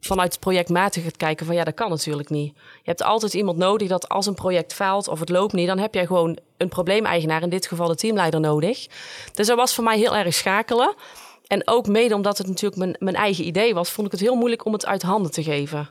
vanuit 0.00 0.32
het 0.32 0.40
projectmatig 0.40 1.02
gaat 1.02 1.16
kijken 1.16 1.46
van 1.46 1.54
ja, 1.54 1.64
dat 1.64 1.74
kan 1.74 1.90
natuurlijk 1.90 2.30
niet. 2.30 2.54
Je 2.82 2.90
hebt 2.90 3.02
altijd 3.02 3.34
iemand 3.34 3.58
nodig 3.58 3.88
dat 3.88 4.08
als 4.08 4.26
een 4.26 4.34
project 4.34 4.74
faalt 4.74 5.08
of 5.08 5.20
het 5.20 5.28
loopt 5.28 5.52
niet, 5.52 5.66
dan 5.66 5.78
heb 5.78 5.94
jij 5.94 6.06
gewoon 6.06 6.38
een 6.56 6.68
probleemeigenaar, 6.68 7.42
in 7.42 7.48
dit 7.48 7.66
geval 7.66 7.88
de 7.88 7.94
teamleider, 7.94 8.40
nodig. 8.40 8.86
Dus 9.32 9.46
dat 9.46 9.56
was 9.56 9.74
voor 9.74 9.84
mij 9.84 9.98
heel 9.98 10.16
erg 10.16 10.34
schakelen. 10.34 10.94
En 11.46 11.68
ook 11.68 11.86
mede 11.86 12.14
omdat 12.14 12.38
het 12.38 12.46
natuurlijk 12.46 12.76
mijn, 12.76 12.96
mijn 12.98 13.16
eigen 13.16 13.46
idee 13.46 13.74
was, 13.74 13.90
vond 13.90 14.06
ik 14.06 14.12
het 14.12 14.20
heel 14.20 14.34
moeilijk 14.34 14.64
om 14.64 14.72
het 14.72 14.86
uit 14.86 15.02
handen 15.02 15.30
te 15.30 15.42
geven. 15.42 15.88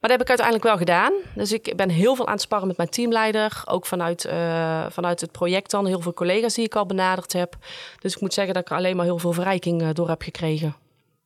Maar 0.00 0.10
dat 0.10 0.18
heb 0.18 0.28
ik 0.28 0.38
uiteindelijk 0.38 0.66
wel 0.66 0.76
gedaan. 0.76 1.12
Dus 1.34 1.52
ik 1.52 1.76
ben 1.76 1.88
heel 1.88 2.14
veel 2.14 2.26
aan 2.26 2.32
het 2.32 2.42
sparren 2.42 2.66
met 2.68 2.76
mijn 2.76 2.88
teamleider. 2.88 3.62
Ook 3.64 3.86
vanuit, 3.86 4.24
uh, 4.24 4.86
vanuit 4.88 5.20
het 5.20 5.32
project 5.32 5.70
dan. 5.70 5.86
Heel 5.86 6.00
veel 6.00 6.14
collega's 6.14 6.54
die 6.54 6.64
ik 6.64 6.74
al 6.74 6.86
benaderd 6.86 7.32
heb. 7.32 7.56
Dus 7.98 8.14
ik 8.14 8.20
moet 8.20 8.34
zeggen 8.34 8.54
dat 8.54 8.62
ik 8.62 8.72
alleen 8.72 8.96
maar 8.96 9.04
heel 9.04 9.18
veel 9.18 9.32
verrijking 9.32 9.82
uh, 9.82 9.88
door 9.92 10.08
heb 10.08 10.22
gekregen. 10.22 10.76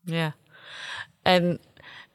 Ja. 0.04 0.34
En 1.22 1.60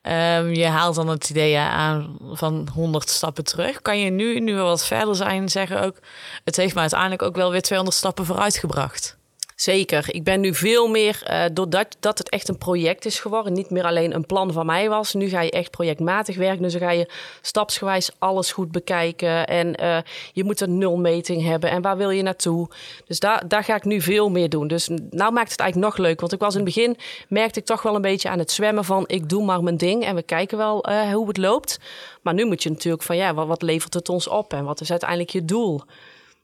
Um, 0.02 0.54
je 0.54 0.66
haalt 0.66 0.96
dan 0.96 1.08
het 1.08 1.30
idee 1.30 1.58
aan 1.58 2.18
van 2.32 2.68
100 2.74 3.10
stappen 3.10 3.44
terug. 3.44 3.82
Kan 3.82 4.00
je 4.00 4.10
nu, 4.10 4.40
nu 4.40 4.56
we 4.56 4.62
wat 4.62 4.86
verder 4.86 5.16
zijn, 5.16 5.50
zeggen 5.50 5.82
ook... 5.82 5.96
het 6.44 6.56
heeft 6.56 6.74
me 6.76 6.82
uiteindelijk 6.82 7.22
ook 7.22 7.36
wel 7.36 7.52
weer 7.52 7.62
200 7.62 7.98
stappen 7.98 8.26
vooruit 8.26 8.58
gebracht? 8.58 9.19
Zeker. 9.60 10.06
Ik 10.08 10.24
ben 10.24 10.40
nu 10.40 10.56
veel 10.56 10.88
meer, 10.88 11.24
uh, 11.30 11.46
doordat 11.54 11.98
dat 12.00 12.18
het 12.18 12.30
echt 12.30 12.48
een 12.48 12.58
project 12.58 13.06
is 13.06 13.20
geworden, 13.20 13.54
niet 13.54 13.70
meer 13.70 13.84
alleen 13.84 14.16
een 14.16 14.26
plan 14.26 14.54
van 14.54 14.66
mij 14.66 14.90
was. 14.90 15.14
Nu 15.14 15.30
ga 15.30 15.42
je 15.42 15.52
echt 15.52 15.72
projectmatig 15.72 16.38
werken. 16.38 16.62
Dus 16.62 16.72
dan 16.72 16.82
ga 16.82 16.92
je 16.92 17.12
stapsgewijs 17.42 18.12
alles 18.18 18.52
goed 18.52 18.72
bekijken. 18.72 19.48
En 19.48 19.82
uh, 19.82 19.98
je 20.34 20.44
moet 20.44 20.62
een 20.62 20.78
nulmeting 20.78 21.44
hebben. 21.44 21.70
En 21.70 21.82
waar 21.82 21.98
wil 21.98 22.10
je 22.10 22.22
naartoe? 22.22 22.70
Dus 23.06 23.20
daar, 23.20 23.48
daar 23.48 23.64
ga 23.64 23.76
ik 23.76 23.86
nu 23.86 24.02
veel 24.02 24.30
meer 24.30 24.50
doen. 24.50 24.68
Dus 24.68 24.88
nou 25.10 25.32
maakt 25.32 25.52
het 25.52 25.60
eigenlijk 25.60 25.92
nog 25.92 26.06
leuk. 26.06 26.20
Want 26.20 26.34
ik 26.34 26.40
was 26.40 26.56
in 26.56 26.66
het 26.66 26.74
begin, 26.76 26.98
merkte 27.28 27.60
ik 27.60 27.66
toch 27.66 27.82
wel 27.82 27.96
een 27.96 28.02
beetje 28.02 28.30
aan 28.30 28.40
het 28.40 28.52
zwemmen 28.52 28.86
van 28.86 29.04
ik 29.08 29.30
doe 29.30 29.46
maar 29.46 29.64
mijn 29.64 29.78
ding. 29.78 30.06
En 30.06 30.16
we 30.16 30.24
kijken 30.24 30.58
wel 30.58 30.90
uh, 30.90 31.14
hoe 31.14 31.28
het 31.28 31.38
loopt. 31.38 31.80
Maar 32.22 32.34
nu 32.34 32.46
moet 32.46 32.64
je 32.64 32.70
natuurlijk 32.70 33.04
van 33.04 33.18
ja, 33.18 33.34
wat, 33.34 33.48
wat 33.48 33.62
levert 33.62 33.94
het 33.94 34.10
ons 34.10 34.28
op? 34.28 34.54
En 34.54 34.64
wat 34.64 34.82
is 34.82 34.92
uiteindelijk 34.92 35.30
je 35.30 35.46
doel? 35.46 35.82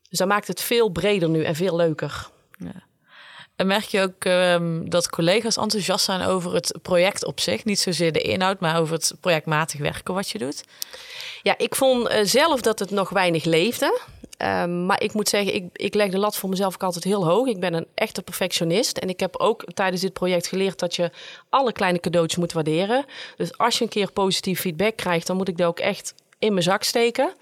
Dus 0.10 0.20
dat 0.20 0.28
maakt 0.28 0.48
het 0.48 0.62
veel 0.62 0.90
breder 0.90 1.30
nu 1.30 1.44
en 1.44 1.56
veel 1.56 1.76
leuker. 1.76 2.30
Ja. 2.58 2.84
En 3.56 3.68
merk 3.68 3.84
je 3.84 4.02
ook 4.02 4.26
um, 4.26 4.90
dat 4.90 5.10
collega's 5.10 5.58
enthousiast 5.58 6.06
zijn 6.06 6.22
over 6.22 6.54
het 6.54 6.78
project 6.82 7.26
op 7.26 7.40
zich? 7.40 7.66
Niet 7.66 7.80
zozeer 7.80 8.12
de 8.12 8.22
inhoud, 8.22 8.60
maar 8.60 8.80
over 8.80 8.96
het 8.96 9.14
projectmatig 9.20 9.80
werken 9.80 10.14
wat 10.14 10.30
je 10.30 10.38
doet? 10.38 10.64
Ja, 11.42 11.58
ik 11.58 11.76
vond 11.76 12.10
uh, 12.12 12.20
zelf 12.24 12.62
dat 12.62 12.80
het 12.80 12.92
nog 12.92 13.10
weinig 13.10 13.44
leefde. 13.44 14.00
Um, 14.38 14.86
maar 14.86 15.02
ik 15.02 15.14
moet 15.14 15.30
zeggen, 15.30 15.54
ik, 15.54 15.64
ik 15.74 15.94
leg 15.94 16.10
de 16.10 16.18
lat 16.18 16.38
voor 16.38 16.50
mezelf 16.50 16.74
ook 16.74 16.84
altijd 16.84 17.04
heel 17.04 17.26
hoog. 17.26 17.48
Ik 17.48 17.60
ben 17.60 17.74
een 17.74 17.88
echte 17.94 18.22
perfectionist. 18.22 18.98
En 18.98 19.10
ik 19.10 19.20
heb 19.20 19.38
ook 19.38 19.64
tijdens 19.74 20.02
dit 20.02 20.14
project 20.14 20.48
geleerd 20.48 20.80
dat 20.80 20.96
je 20.96 21.12
alle 21.50 21.72
kleine 21.72 22.00
cadeautjes 22.00 22.40
moet 22.40 22.54
waarderen. 22.54 23.06
Dus 23.38 23.58
als 23.58 23.78
je 23.78 23.84
een 23.84 23.90
keer 23.90 24.12
positief 24.12 24.60
feedback 24.60 24.96
krijgt, 24.96 25.28
dan 25.28 25.38
moet 25.38 25.48
ik 25.48 25.58
dat 25.58 25.68
ook 25.68 25.80
echt 25.80 26.14
in 26.40 26.52
mijn 26.52 26.64
zak 26.64 26.84
steken. 26.84 27.34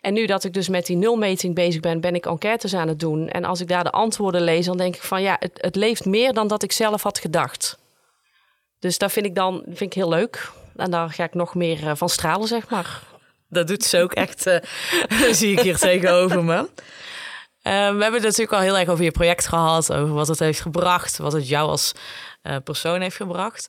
En 0.00 0.12
nu 0.14 0.26
dat 0.26 0.44
ik 0.44 0.52
dus 0.52 0.68
met 0.68 0.86
die 0.86 0.96
nulmeting 0.96 1.54
bezig 1.54 1.80
ben, 1.80 2.00
ben 2.00 2.14
ik 2.14 2.26
enquêtes 2.26 2.74
aan 2.74 2.88
het 2.88 3.00
doen. 3.00 3.28
En 3.28 3.44
als 3.44 3.60
ik 3.60 3.68
daar 3.68 3.84
de 3.84 3.90
antwoorden 3.90 4.42
lees, 4.42 4.66
dan 4.66 4.76
denk 4.76 4.94
ik 4.96 5.02
van 5.02 5.22
ja, 5.22 5.36
het, 5.38 5.52
het 5.54 5.76
leeft 5.76 6.04
meer 6.04 6.32
dan 6.32 6.48
dat 6.48 6.62
ik 6.62 6.72
zelf 6.72 7.02
had 7.02 7.18
gedacht. 7.18 7.78
Dus 8.78 8.98
dat 8.98 9.12
vind 9.12 9.26
ik 9.26 9.34
dan 9.34 9.62
vind 9.66 9.80
ik 9.80 9.92
heel 9.92 10.08
leuk. 10.08 10.50
En 10.76 10.90
daar 10.90 11.10
ga 11.10 11.24
ik 11.24 11.34
nog 11.34 11.54
meer 11.54 11.82
uh, 11.82 11.90
van 11.94 12.08
stralen, 12.08 12.48
zeg 12.48 12.68
maar. 12.68 13.00
Dat 13.48 13.66
doet 13.66 13.84
ze 13.84 14.00
ook 14.00 14.12
echt, 14.12 14.46
uh, 14.46 14.58
zie 15.40 15.52
ik 15.52 15.60
hier 15.60 15.78
tegenover 15.78 16.44
me. 16.44 16.54
Uh, 16.54 16.68
we 17.62 17.70
hebben 17.72 18.12
het 18.12 18.22
natuurlijk 18.22 18.52
al 18.52 18.60
heel 18.60 18.78
erg 18.78 18.88
over 18.88 19.04
je 19.04 19.10
project 19.10 19.46
gehad, 19.46 19.92
over 19.92 20.14
wat 20.14 20.28
het 20.28 20.38
heeft 20.38 20.60
gebracht, 20.60 21.18
wat 21.18 21.32
het 21.32 21.48
jou 21.48 21.68
als 21.68 21.92
uh, 22.42 22.56
persoon 22.64 23.00
heeft 23.00 23.16
gebracht. 23.16 23.68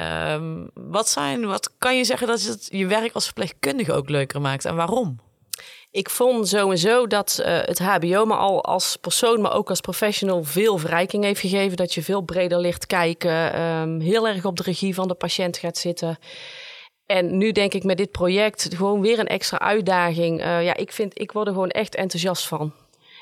Um, 0.00 0.70
wat, 0.74 1.08
zijn, 1.08 1.46
wat 1.46 1.70
kan 1.78 1.96
je 1.96 2.04
zeggen 2.04 2.26
dat 2.26 2.42
het 2.42 2.68
je 2.70 2.86
werk 2.86 3.12
als 3.14 3.24
verpleegkundige 3.24 3.92
ook 3.92 4.08
leuker 4.08 4.40
maakt 4.40 4.64
en 4.64 4.76
waarom? 4.76 5.20
Ik 5.90 6.10
vond 6.10 6.48
sowieso 6.48 7.06
dat 7.06 7.38
uh, 7.40 7.46
het 7.46 7.78
HBO 7.78 8.24
me 8.24 8.34
al 8.34 8.64
als 8.64 8.96
persoon, 8.96 9.40
maar 9.40 9.52
ook 9.52 9.68
als 9.68 9.80
professional 9.80 10.44
veel 10.44 10.78
verrijking 10.78 11.24
heeft 11.24 11.40
gegeven. 11.40 11.76
Dat 11.76 11.94
je 11.94 12.02
veel 12.02 12.20
breder 12.20 12.58
ligt 12.58 12.86
kijken, 12.86 13.60
um, 13.60 14.00
heel 14.00 14.28
erg 14.28 14.44
op 14.44 14.56
de 14.56 14.62
regie 14.62 14.94
van 14.94 15.08
de 15.08 15.14
patiënt 15.14 15.56
gaat 15.56 15.78
zitten. 15.78 16.18
En 17.06 17.36
nu 17.38 17.52
denk 17.52 17.74
ik 17.74 17.84
met 17.84 17.96
dit 17.96 18.10
project 18.10 18.68
gewoon 18.74 19.00
weer 19.00 19.18
een 19.18 19.26
extra 19.26 19.58
uitdaging. 19.58 20.40
Uh, 20.40 20.64
ja, 20.64 20.76
ik, 20.76 20.92
vind, 20.92 21.20
ik 21.20 21.32
word 21.32 21.46
er 21.46 21.52
gewoon 21.52 21.70
echt 21.70 21.94
enthousiast 21.94 22.46
van. 22.46 22.72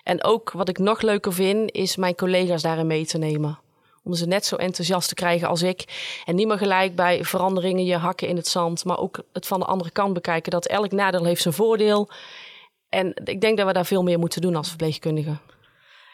En 0.02 0.24
ook 0.24 0.50
wat 0.50 0.68
ik 0.68 0.78
nog 0.78 1.00
leuker 1.00 1.32
vind, 1.32 1.72
is 1.72 1.96
mijn 1.96 2.14
collega's 2.14 2.62
daarin 2.62 2.86
mee 2.86 3.06
te 3.06 3.18
nemen 3.18 3.58
om 4.02 4.14
ze 4.14 4.26
net 4.26 4.46
zo 4.46 4.56
enthousiast 4.56 5.08
te 5.08 5.14
krijgen 5.14 5.48
als 5.48 5.62
ik. 5.62 5.84
En 6.24 6.34
niet 6.34 6.46
meer 6.46 6.58
gelijk 6.58 6.94
bij 6.94 7.24
veranderingen 7.24 7.84
je 7.84 7.96
hakken 7.96 8.28
in 8.28 8.36
het 8.36 8.48
zand, 8.48 8.84
maar 8.84 8.98
ook 8.98 9.22
het 9.32 9.46
van 9.46 9.60
de 9.60 9.66
andere 9.66 9.90
kant 9.90 10.14
bekijken. 10.14 10.50
Dat 10.50 10.66
elk 10.66 10.92
nadeel 10.92 11.24
heeft 11.24 11.42
zijn 11.42 11.54
voordeel. 11.54 12.10
En 12.88 13.12
ik 13.24 13.40
denk 13.40 13.56
dat 13.56 13.66
we 13.66 13.72
daar 13.72 13.86
veel 13.86 14.02
meer 14.02 14.18
moeten 14.18 14.40
doen 14.40 14.56
als 14.56 14.68
verpleegkundigen. 14.68 15.40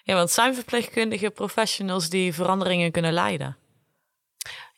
Ja, 0.02 0.14
want 0.14 0.31
zijn 0.31 0.55
verpleegkundige 0.55 1.31
professionals 1.31 2.09
die 2.09 2.35
veranderingen 2.35 2.90
kunnen 2.90 3.12
leiden? 3.12 3.57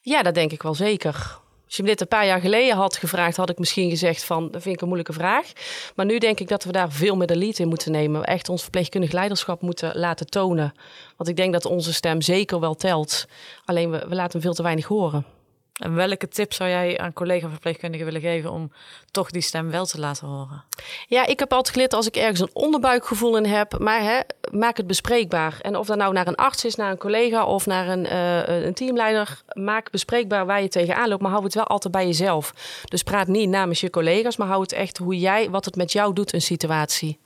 Ja, 0.00 0.23
dat 0.23 0.35
denk 0.35 0.53
ik 0.53 0.62
wel 0.62 0.75
zeker. 0.75 1.38
Als 1.69 1.77
je 1.77 1.83
me 1.83 1.89
dit 1.89 2.01
een 2.01 2.09
paar 2.09 2.27
jaar 2.27 2.41
geleden 2.41 2.77
had 2.77 2.97
gevraagd, 2.97 3.37
had 3.37 3.51
ik 3.51 3.59
misschien 3.59 3.91
gezegd 3.91 4.25
van, 4.25 4.51
dat 4.51 4.63
vind 4.63 4.75
ik 4.75 4.81
een 4.81 4.87
moeilijke 4.87 5.13
vraag. 5.13 5.53
Maar 5.95 6.07
nu 6.07 6.19
denk 6.19 6.41
ik 6.41 6.49
dat 6.49 6.65
we 6.65 6.73
daar 6.73 6.93
veel 6.93 7.17
meer 7.17 7.27
de 7.27 7.37
lead 7.37 7.59
in 7.59 7.69
moeten 7.69 7.93
nemen. 7.93 8.25
Echt 8.25 8.49
ons 8.49 8.63
verpleegkundig 8.63 9.13
leiderschap 9.13 9.61
moeten 9.61 9.99
laten 9.99 10.27
tonen. 10.27 10.75
Want 11.17 11.29
ik 11.29 11.37
denk 11.37 11.53
dat 11.53 11.65
onze 11.65 11.93
stem 11.93 12.21
zeker 12.21 12.61
wel 12.61 12.75
telt. 12.75 13.27
Alleen 13.65 13.91
we, 13.91 13.99
we 14.09 14.15
laten 14.15 14.33
hem 14.33 14.41
veel 14.41 14.55
te 14.55 14.63
weinig 14.63 14.87
horen. 14.87 15.38
En 15.79 15.95
welke 15.95 16.29
tip 16.29 16.53
zou 16.53 16.71
jij 16.71 16.99
aan 16.99 17.13
collega-verpleegkundigen 17.13 18.07
willen 18.07 18.21
geven 18.21 18.53
om 18.53 18.73
toch 19.11 19.31
die 19.31 19.43
stem 19.43 19.71
wel 19.71 19.87
te 19.87 20.01
laten 20.01 20.27
horen? 20.27 20.65
Ja, 21.07 21.27
ik 21.27 21.39
heb 21.39 21.53
altijd 21.53 21.75
geleerd 21.75 21.93
als 21.93 22.07
ik 22.07 22.17
ergens 22.17 22.41
een 22.41 22.51
onderbuikgevoel 22.53 23.37
in 23.37 23.45
heb, 23.45 23.79
maar 23.79 24.03
hè, 24.03 24.21
maak 24.51 24.77
het 24.77 24.87
bespreekbaar. 24.87 25.59
En 25.61 25.77
of 25.77 25.87
dat 25.87 25.97
nou 25.97 26.13
naar 26.13 26.27
een 26.27 26.35
arts 26.35 26.65
is, 26.65 26.75
naar 26.75 26.91
een 26.91 26.99
collega 26.99 27.47
of 27.47 27.67
naar 27.67 27.89
een, 27.89 28.05
uh, 28.05 28.65
een 28.65 28.75
teamleider, 28.75 29.43
maak 29.53 29.91
bespreekbaar 29.91 30.47
waar 30.47 30.63
je 30.63 30.69
tegenaan 30.69 31.09
loopt, 31.09 31.23
maar 31.23 31.31
hou 31.31 31.45
het 31.45 31.55
wel 31.55 31.67
altijd 31.67 31.93
bij 31.93 32.07
jezelf. 32.07 32.55
Dus 32.85 33.03
praat 33.03 33.27
niet 33.27 33.49
namens 33.49 33.81
je 33.81 33.91
collega's, 33.91 34.37
maar 34.37 34.49
hou 34.49 34.63
het 34.63 34.73
echt 34.73 34.99
hoe 34.99 35.19
jij, 35.19 35.51
wat 35.51 35.65
het 35.65 35.77
met 35.77 35.93
jou 35.93 36.13
doet, 36.15 36.33
een 36.33 36.43
situatie. 36.43 37.19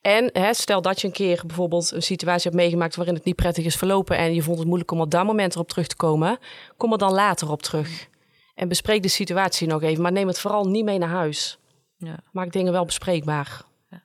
En 0.00 0.30
hè, 0.32 0.54
stel 0.54 0.82
dat 0.82 1.00
je 1.00 1.06
een 1.06 1.12
keer 1.12 1.42
bijvoorbeeld 1.46 1.90
een 1.90 2.02
situatie 2.02 2.50
hebt 2.50 2.62
meegemaakt 2.62 2.96
waarin 2.96 3.14
het 3.14 3.24
niet 3.24 3.36
prettig 3.36 3.64
is 3.64 3.76
verlopen 3.76 4.16
en 4.16 4.34
je 4.34 4.42
vond 4.42 4.58
het 4.58 4.66
moeilijk 4.66 4.90
om 4.90 5.00
op 5.00 5.10
dat 5.10 5.24
moment 5.24 5.54
erop 5.54 5.68
terug 5.68 5.86
te 5.86 5.96
komen, 5.96 6.38
kom 6.76 6.92
er 6.92 6.98
dan 6.98 7.12
later 7.12 7.50
op 7.50 7.62
terug. 7.62 8.08
En 8.54 8.68
bespreek 8.68 9.02
de 9.02 9.08
situatie 9.08 9.68
nog 9.68 9.82
even, 9.82 10.02
maar 10.02 10.12
neem 10.12 10.26
het 10.26 10.38
vooral 10.38 10.64
niet 10.64 10.84
mee 10.84 10.98
naar 10.98 11.08
huis. 11.08 11.58
Ja. 11.96 12.18
Maak 12.32 12.52
dingen 12.52 12.72
wel 12.72 12.84
bespreekbaar. 12.84 13.62
Ja. 13.90 14.02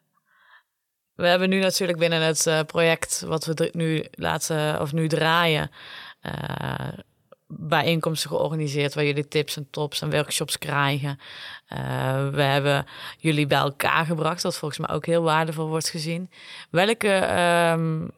We 1.16 1.28
hebben 1.28 1.50
nu 1.50 1.60
natuurlijk 1.60 2.00
binnen 2.00 2.22
het 2.22 2.46
uh, 2.46 2.60
project 2.62 3.22
wat 3.28 3.46
we 3.46 3.70
nu 3.72 4.06
laten 4.12 4.82
of 4.82 4.94
nu 4.94 5.08
draaien. 5.08 5.72
Uh, 6.22 6.88
bijeenkomsten 7.58 8.30
georganiseerd 8.30 8.94
waar 8.94 9.06
jullie 9.06 9.28
tips 9.28 9.58
en 9.58 9.68
tops 9.70 10.02
en 10.02 10.12
workshops 10.12 10.58
krijgen. 10.58 11.20
Uh, 11.74 11.78
we 12.30 12.42
hebben 12.42 12.86
jullie 13.18 13.48
bij 13.48 13.58
elkaar 13.58 14.06
gebracht, 14.06 14.44
wat 14.44 14.58
volgens 14.58 14.88
mij 14.88 14.96
ook 14.96 15.06
heel 15.06 15.24
waardevol 15.24 15.68
wordt 15.68 15.90
gezien. 15.90 16.30
Welke 16.70 17.38
um, 17.74 18.12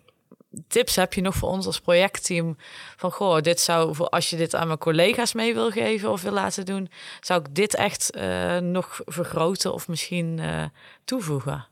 tips 0.68 0.96
heb 0.96 1.14
je 1.14 1.22
nog 1.22 1.36
voor 1.36 1.50
ons 1.50 1.66
als 1.66 1.80
projectteam? 1.80 2.58
Van 2.96 3.12
goh, 3.12 3.42
dit 3.42 3.60
zou 3.60 3.96
voor 3.96 4.10
als 4.10 4.30
je 4.30 4.36
dit 4.36 4.56
aan 4.56 4.68
mijn 4.68 4.80
collega's 4.80 5.34
mee 5.34 5.54
wil 5.54 5.72
geven 5.72 6.12
of 6.12 6.22
wil 6.22 6.32
laten 6.32 6.66
doen, 6.66 6.90
zou 7.22 7.42
ik 7.42 7.56
dit 7.56 7.76
echt 7.76 8.16
uh, 8.18 8.58
nog 8.58 9.02
vergroten 9.06 9.74
of 9.74 9.88
misschien 9.88 10.38
uh, 10.38 10.64
toevoegen? 11.06 11.68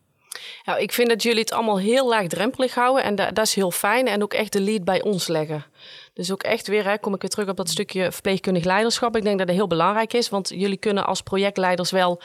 Ik 0.77 0.91
vind 0.91 1.09
dat 1.09 1.23
jullie 1.23 1.39
het 1.39 1.51
allemaal 1.51 1.79
heel 1.79 2.07
laagdrempelig 2.07 2.75
houden 2.75 3.03
en 3.03 3.15
dat, 3.15 3.37
is 3.37 3.53
heel 3.53 3.71
fijn. 3.71 4.07
En 4.07 4.23
ook 4.23 4.33
echt 4.33 4.53
de 4.53 4.61
lead 4.61 4.83
bij 4.83 5.01
ons 5.01 5.27
leggen. 5.27 5.65
Dus 6.13 6.31
ook 6.31 6.43
echt 6.43 6.67
weer, 6.67 6.85
hè, 6.85 6.99
kom 6.99 7.13
ik 7.13 7.21
weer 7.21 7.29
terug 7.29 7.49
op 7.49 7.57
dat 7.57 7.69
stukje 7.69 8.11
verpleegkundig 8.11 8.63
leiderschap. 8.63 9.15
Ik 9.15 9.23
denk 9.23 9.37
dat 9.37 9.47
dat 9.47 9.55
heel 9.55 9.67
belangrijk 9.67 10.13
is, 10.13 10.29
want 10.29 10.49
jullie 10.49 10.77
kunnen 10.77 11.05
als 11.05 11.21
projectleiders 11.21 11.91
wel 11.91 12.21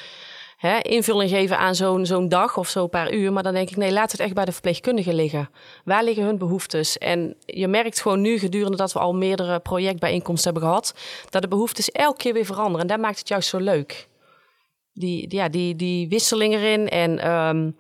hè, 0.57 0.79
invulling 0.79 1.31
geven 1.31 1.59
aan 1.59 1.75
zo'n 1.75 2.07
zo'n 2.07 2.29
dag 2.29 2.57
of 2.57 2.69
zo'n 2.69 2.89
paar 2.89 3.13
uur. 3.13 3.33
Maar 3.33 3.43
dan 3.43 3.55
denk 3.55 3.71
ik, 3.71 3.77
nee, 3.77 3.93
laat 3.93 4.13
het 4.13 4.21
echt 4.21 4.35
bij 4.35 4.45
de 4.45 4.53
verpleegkundigen 4.53 5.15
liggen. 5.15 5.51
Waar 5.85 6.05
liggen 6.05 6.25
hun 6.25 6.39
behoeftes? 6.39 6.99
En 6.99 7.37
je 7.47 7.69
merkt 7.69 8.01
gewoon 8.01 8.21
nu, 8.21 8.39
gedurende 8.39 8.77
dat 8.77 8.93
we 8.93 8.99
al 8.99 9.15
meerdere 9.15 9.61
projectbijeenkomsten 9.61 10.53
hebben 10.53 10.69
gehad, 10.69 10.95
dat 11.31 11.43
de 11.43 11.49
behoeftes 11.49 11.91
elke 11.91 12.17
keer 12.17 12.33
weer 12.33 12.45
veranderen. 12.45 12.81
En 12.81 12.87
dat 12.87 12.99
maakt 12.99 13.19
het 13.19 13.29
juist 13.29 13.49
zo 13.49 13.59
leuk. 13.59 14.09
die, 14.93 15.35
ja, 15.35 15.49
die, 15.49 15.77
die 15.77 16.09
wisseling 16.09 16.55
erin 16.55 16.89
en 16.89 17.19
ehm, 17.19 17.71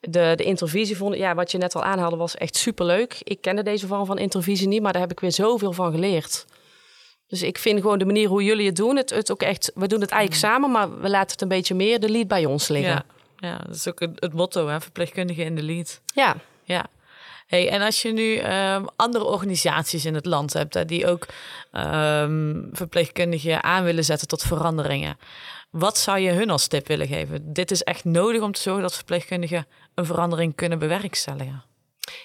de, 0.00 0.32
de 0.36 0.44
intervisie 0.44 0.96
vond 0.96 1.16
ja, 1.16 1.34
wat 1.34 1.50
je 1.50 1.58
net 1.58 1.74
al 1.74 1.82
aanhaalde, 1.82 2.16
was 2.16 2.34
echt 2.34 2.56
superleuk. 2.56 3.20
Ik 3.22 3.40
kende 3.40 3.62
deze 3.62 3.86
vorm 3.86 4.06
van 4.06 4.18
intervisie 4.18 4.68
niet, 4.68 4.82
maar 4.82 4.92
daar 4.92 5.02
heb 5.02 5.10
ik 5.10 5.20
weer 5.20 5.32
zoveel 5.32 5.72
van 5.72 5.92
geleerd. 5.92 6.46
Dus 7.26 7.42
ik 7.42 7.58
vind 7.58 7.80
gewoon 7.80 7.98
de 7.98 8.04
manier 8.04 8.28
hoe 8.28 8.44
jullie 8.44 8.66
het 8.66 8.76
doen, 8.76 8.96
het, 8.96 9.10
het 9.10 9.32
ook 9.32 9.42
echt, 9.42 9.72
we 9.74 9.86
doen 9.86 10.00
het 10.00 10.10
eigenlijk 10.10 10.40
samen, 10.40 10.70
maar 10.70 11.00
we 11.00 11.08
laten 11.08 11.30
het 11.30 11.42
een 11.42 11.48
beetje 11.48 11.74
meer 11.74 12.00
de 12.00 12.08
lead 12.08 12.28
bij 12.28 12.44
ons 12.44 12.68
liggen. 12.68 12.92
Ja, 12.92 13.04
ja 13.36 13.58
dat 13.66 13.74
is 13.74 13.88
ook 13.88 14.00
het, 14.00 14.10
het 14.20 14.32
motto, 14.32 14.68
hè? 14.68 14.80
verpleegkundige 14.80 15.44
in 15.44 15.54
de 15.54 15.62
lead. 15.62 16.00
Ja. 16.14 16.36
Ja. 16.64 16.86
Hey, 17.46 17.68
en 17.68 17.82
als 17.82 18.02
je 18.02 18.12
nu 18.12 18.38
um, 18.38 18.86
andere 18.96 19.24
organisaties 19.24 20.04
in 20.04 20.14
het 20.14 20.26
land 20.26 20.52
hebt, 20.52 20.74
hè, 20.74 20.84
die 20.84 21.06
ook 21.06 21.26
um, 21.72 22.68
verpleegkundigen 22.72 23.62
aan 23.62 23.84
willen 23.84 24.04
zetten 24.04 24.28
tot 24.28 24.42
veranderingen, 24.42 25.18
wat 25.74 25.98
zou 25.98 26.18
je 26.18 26.30
hun 26.30 26.50
als 26.50 26.66
tip 26.66 26.86
willen 26.86 27.06
geven? 27.06 27.52
Dit 27.52 27.70
is 27.70 27.82
echt 27.82 28.04
nodig 28.04 28.42
om 28.42 28.52
te 28.52 28.60
zorgen 28.60 28.82
dat 28.82 28.94
verpleegkundigen 28.94 29.66
een 29.94 30.06
verandering 30.06 30.54
kunnen 30.54 30.78
bewerkstelligen. 30.78 31.64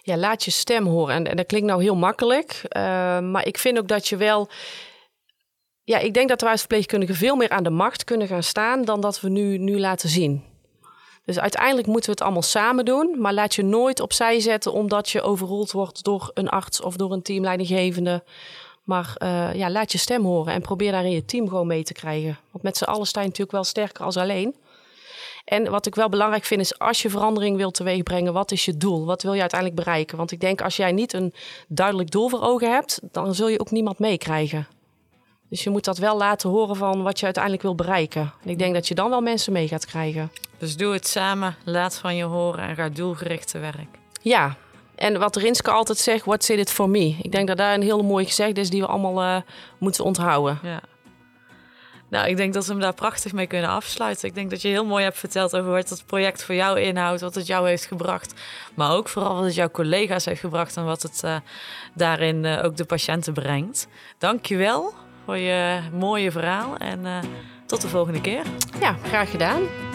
Ja, 0.01 0.17
laat 0.17 0.43
je 0.43 0.51
stem 0.51 0.85
horen. 0.85 1.27
En, 1.27 1.35
dat 1.35 1.45
klinkt 1.45 1.67
nou 1.67 1.81
heel 1.81 1.95
makkelijk, 1.95 2.61
uh, 2.77 2.81
maar 3.19 3.47
ik 3.47 3.57
vind 3.57 3.77
ook 3.77 3.87
dat 3.87 4.07
je 4.07 4.17
wel. 4.17 4.49
Ja, 5.83 5.97
ik 5.97 6.13
denk 6.13 6.29
dat 6.29 6.41
wij 6.41 6.51
als 6.51 6.59
verpleegkundigen 6.59 7.15
veel 7.15 7.35
meer 7.35 7.49
aan 7.49 7.63
de 7.63 7.69
macht 7.69 8.03
kunnen 8.03 8.27
gaan 8.27 8.43
staan 8.43 8.85
dan 8.85 9.01
dat 9.01 9.21
we 9.21 9.29
nu, 9.29 9.57
nu 9.57 9.79
laten 9.79 10.09
zien. 10.09 10.43
Dus 11.25 11.39
uiteindelijk 11.39 11.87
moeten 11.87 12.05
we 12.05 12.11
het 12.11 12.21
allemaal 12.21 12.41
samen 12.41 12.85
doen. 12.85 13.15
Maar 13.17 13.33
laat 13.33 13.55
je 13.55 13.63
nooit 13.63 13.99
opzij 13.99 14.39
zetten 14.39 14.73
omdat 14.73 15.09
je 15.09 15.21
overrold 15.21 15.71
wordt 15.71 16.03
door 16.03 16.31
een 16.33 16.49
arts 16.49 16.81
of 16.81 16.95
door 16.95 17.11
een 17.11 17.21
teamleidinggevende. 17.21 18.23
Maar 18.89 19.15
uh, 19.17 19.53
ja, 19.53 19.69
laat 19.69 19.91
je 19.91 19.98
stem 19.98 20.24
horen 20.25 20.53
en 20.53 20.62
probeer 20.62 20.91
daarin 20.91 21.12
je 21.12 21.25
team 21.25 21.50
gewoon 21.50 21.67
mee 21.67 21.84
te 21.84 21.93
krijgen. 21.93 22.38
Want 22.51 22.63
met 22.63 22.77
z'n 22.77 22.84
allen 22.84 23.08
sta 23.08 23.19
je 23.19 23.25
natuurlijk 23.25 23.51
wel 23.51 23.63
sterker 23.63 24.05
als 24.05 24.17
alleen. 24.17 24.55
En 25.46 25.69
wat 25.69 25.86
ik 25.86 25.96
wel 25.96 26.10
belangrijk 26.10 26.43
vind 26.43 26.62
is, 26.62 26.79
als 26.79 27.01
je 27.01 27.10
verandering 27.10 27.58
wilt 27.58 27.74
teweegbrengen, 27.74 28.34
wat 28.34 28.51
is 28.51 28.65
je 28.65 28.77
doel? 28.77 29.05
Wat 29.05 29.24
wil 29.24 29.34
je 29.34 29.39
uiteindelijk 29.39 29.79
bereiken? 29.79 30.17
Want 30.17 30.31
ik 30.31 30.39
denk, 30.39 30.62
als 30.62 30.75
jij 30.75 30.91
niet 30.91 31.13
een 31.13 31.34
duidelijk 31.67 32.12
doel 32.12 32.29
voor 32.29 32.41
ogen 32.41 32.72
hebt, 32.72 33.00
dan 33.12 33.36
zul 33.36 33.48
je 33.48 33.60
ook 33.60 33.72
niemand 33.72 34.00
meekrijgen. 34.00 34.67
Dus 35.50 35.63
je 35.63 35.69
moet 35.69 35.86
dat 35.86 35.98
wel 35.98 36.17
laten 36.17 36.50
horen 36.50 36.75
van 36.75 37.03
wat 37.03 37.19
je 37.19 37.25
uiteindelijk 37.25 37.63
wil 37.63 37.75
bereiken. 37.75 38.34
En 38.43 38.50
ik 38.50 38.58
denk 38.58 38.74
dat 38.74 38.88
je 38.88 38.96
dan 38.96 39.10
wel 39.10 39.22
mensen 39.22 39.53
mee 39.53 39.67
gaat 39.67 39.86
krijgen. 39.86 40.31
Dus 40.58 40.77
doe 40.77 40.93
het 40.93 41.08
samen, 41.08 41.55
laat 41.65 41.98
van 41.98 42.15
je 42.15 42.24
horen 42.24 42.67
en 42.67 42.75
ga 42.75 42.89
doelgericht 42.89 43.48
te 43.48 43.60
werk. 43.60 43.98
Ja, 44.22 44.58
en 44.99 45.19
wat 45.19 45.35
Rinske 45.35 45.71
altijd 45.71 45.97
zegt, 45.97 46.25
what's 46.25 46.49
in 46.49 46.59
it 46.59 46.71
for 46.71 46.89
me? 46.89 47.15
Ik 47.21 47.31
denk 47.31 47.47
dat 47.47 47.57
daar 47.57 47.73
een 47.73 47.81
hele 47.81 48.03
mooie 48.03 48.25
gezegd 48.25 48.57
is 48.57 48.69
die 48.69 48.81
we 48.81 48.87
allemaal 48.87 49.23
uh, 49.23 49.41
moeten 49.77 50.03
onthouden. 50.03 50.59
Ja. 50.63 50.81
Nou, 52.09 52.27
ik 52.27 52.37
denk 52.37 52.53
dat 52.53 52.65
we 52.65 52.71
hem 52.71 52.81
daar 52.81 52.93
prachtig 52.93 53.33
mee 53.33 53.47
kunnen 53.47 53.69
afsluiten. 53.69 54.27
Ik 54.27 54.35
denk 54.35 54.49
dat 54.49 54.61
je 54.61 54.67
heel 54.67 54.85
mooi 54.85 55.03
hebt 55.03 55.17
verteld 55.17 55.55
over 55.55 55.71
wat 55.71 55.89
het 55.89 56.05
project 56.05 56.43
voor 56.43 56.55
jou 56.55 56.79
inhoudt, 56.79 57.21
wat 57.21 57.35
het 57.35 57.47
jou 57.47 57.67
heeft 57.67 57.85
gebracht. 57.85 58.33
Maar 58.73 58.91
ook 58.91 59.09
vooral 59.09 59.35
wat 59.35 59.43
het 59.43 59.55
jouw 59.55 59.69
collega's 59.69 60.25
heeft 60.25 60.39
gebracht 60.39 60.77
en 60.77 60.85
wat 60.85 61.01
het 61.01 61.21
uh, 61.25 61.35
daarin 61.93 62.43
uh, 62.43 62.63
ook 62.63 62.77
de 62.77 62.85
patiënten 62.85 63.33
brengt. 63.33 63.87
Dank 64.17 64.45
je 64.45 64.57
wel 64.57 64.93
voor 65.25 65.37
je 65.37 65.79
mooie 65.93 66.31
verhaal 66.31 66.77
en 66.77 67.23
tot 67.65 67.81
de 67.81 67.87
volgende 67.87 68.21
keer. 68.21 68.43
Ja, 68.79 68.95
graag 69.03 69.31
gedaan. 69.31 69.88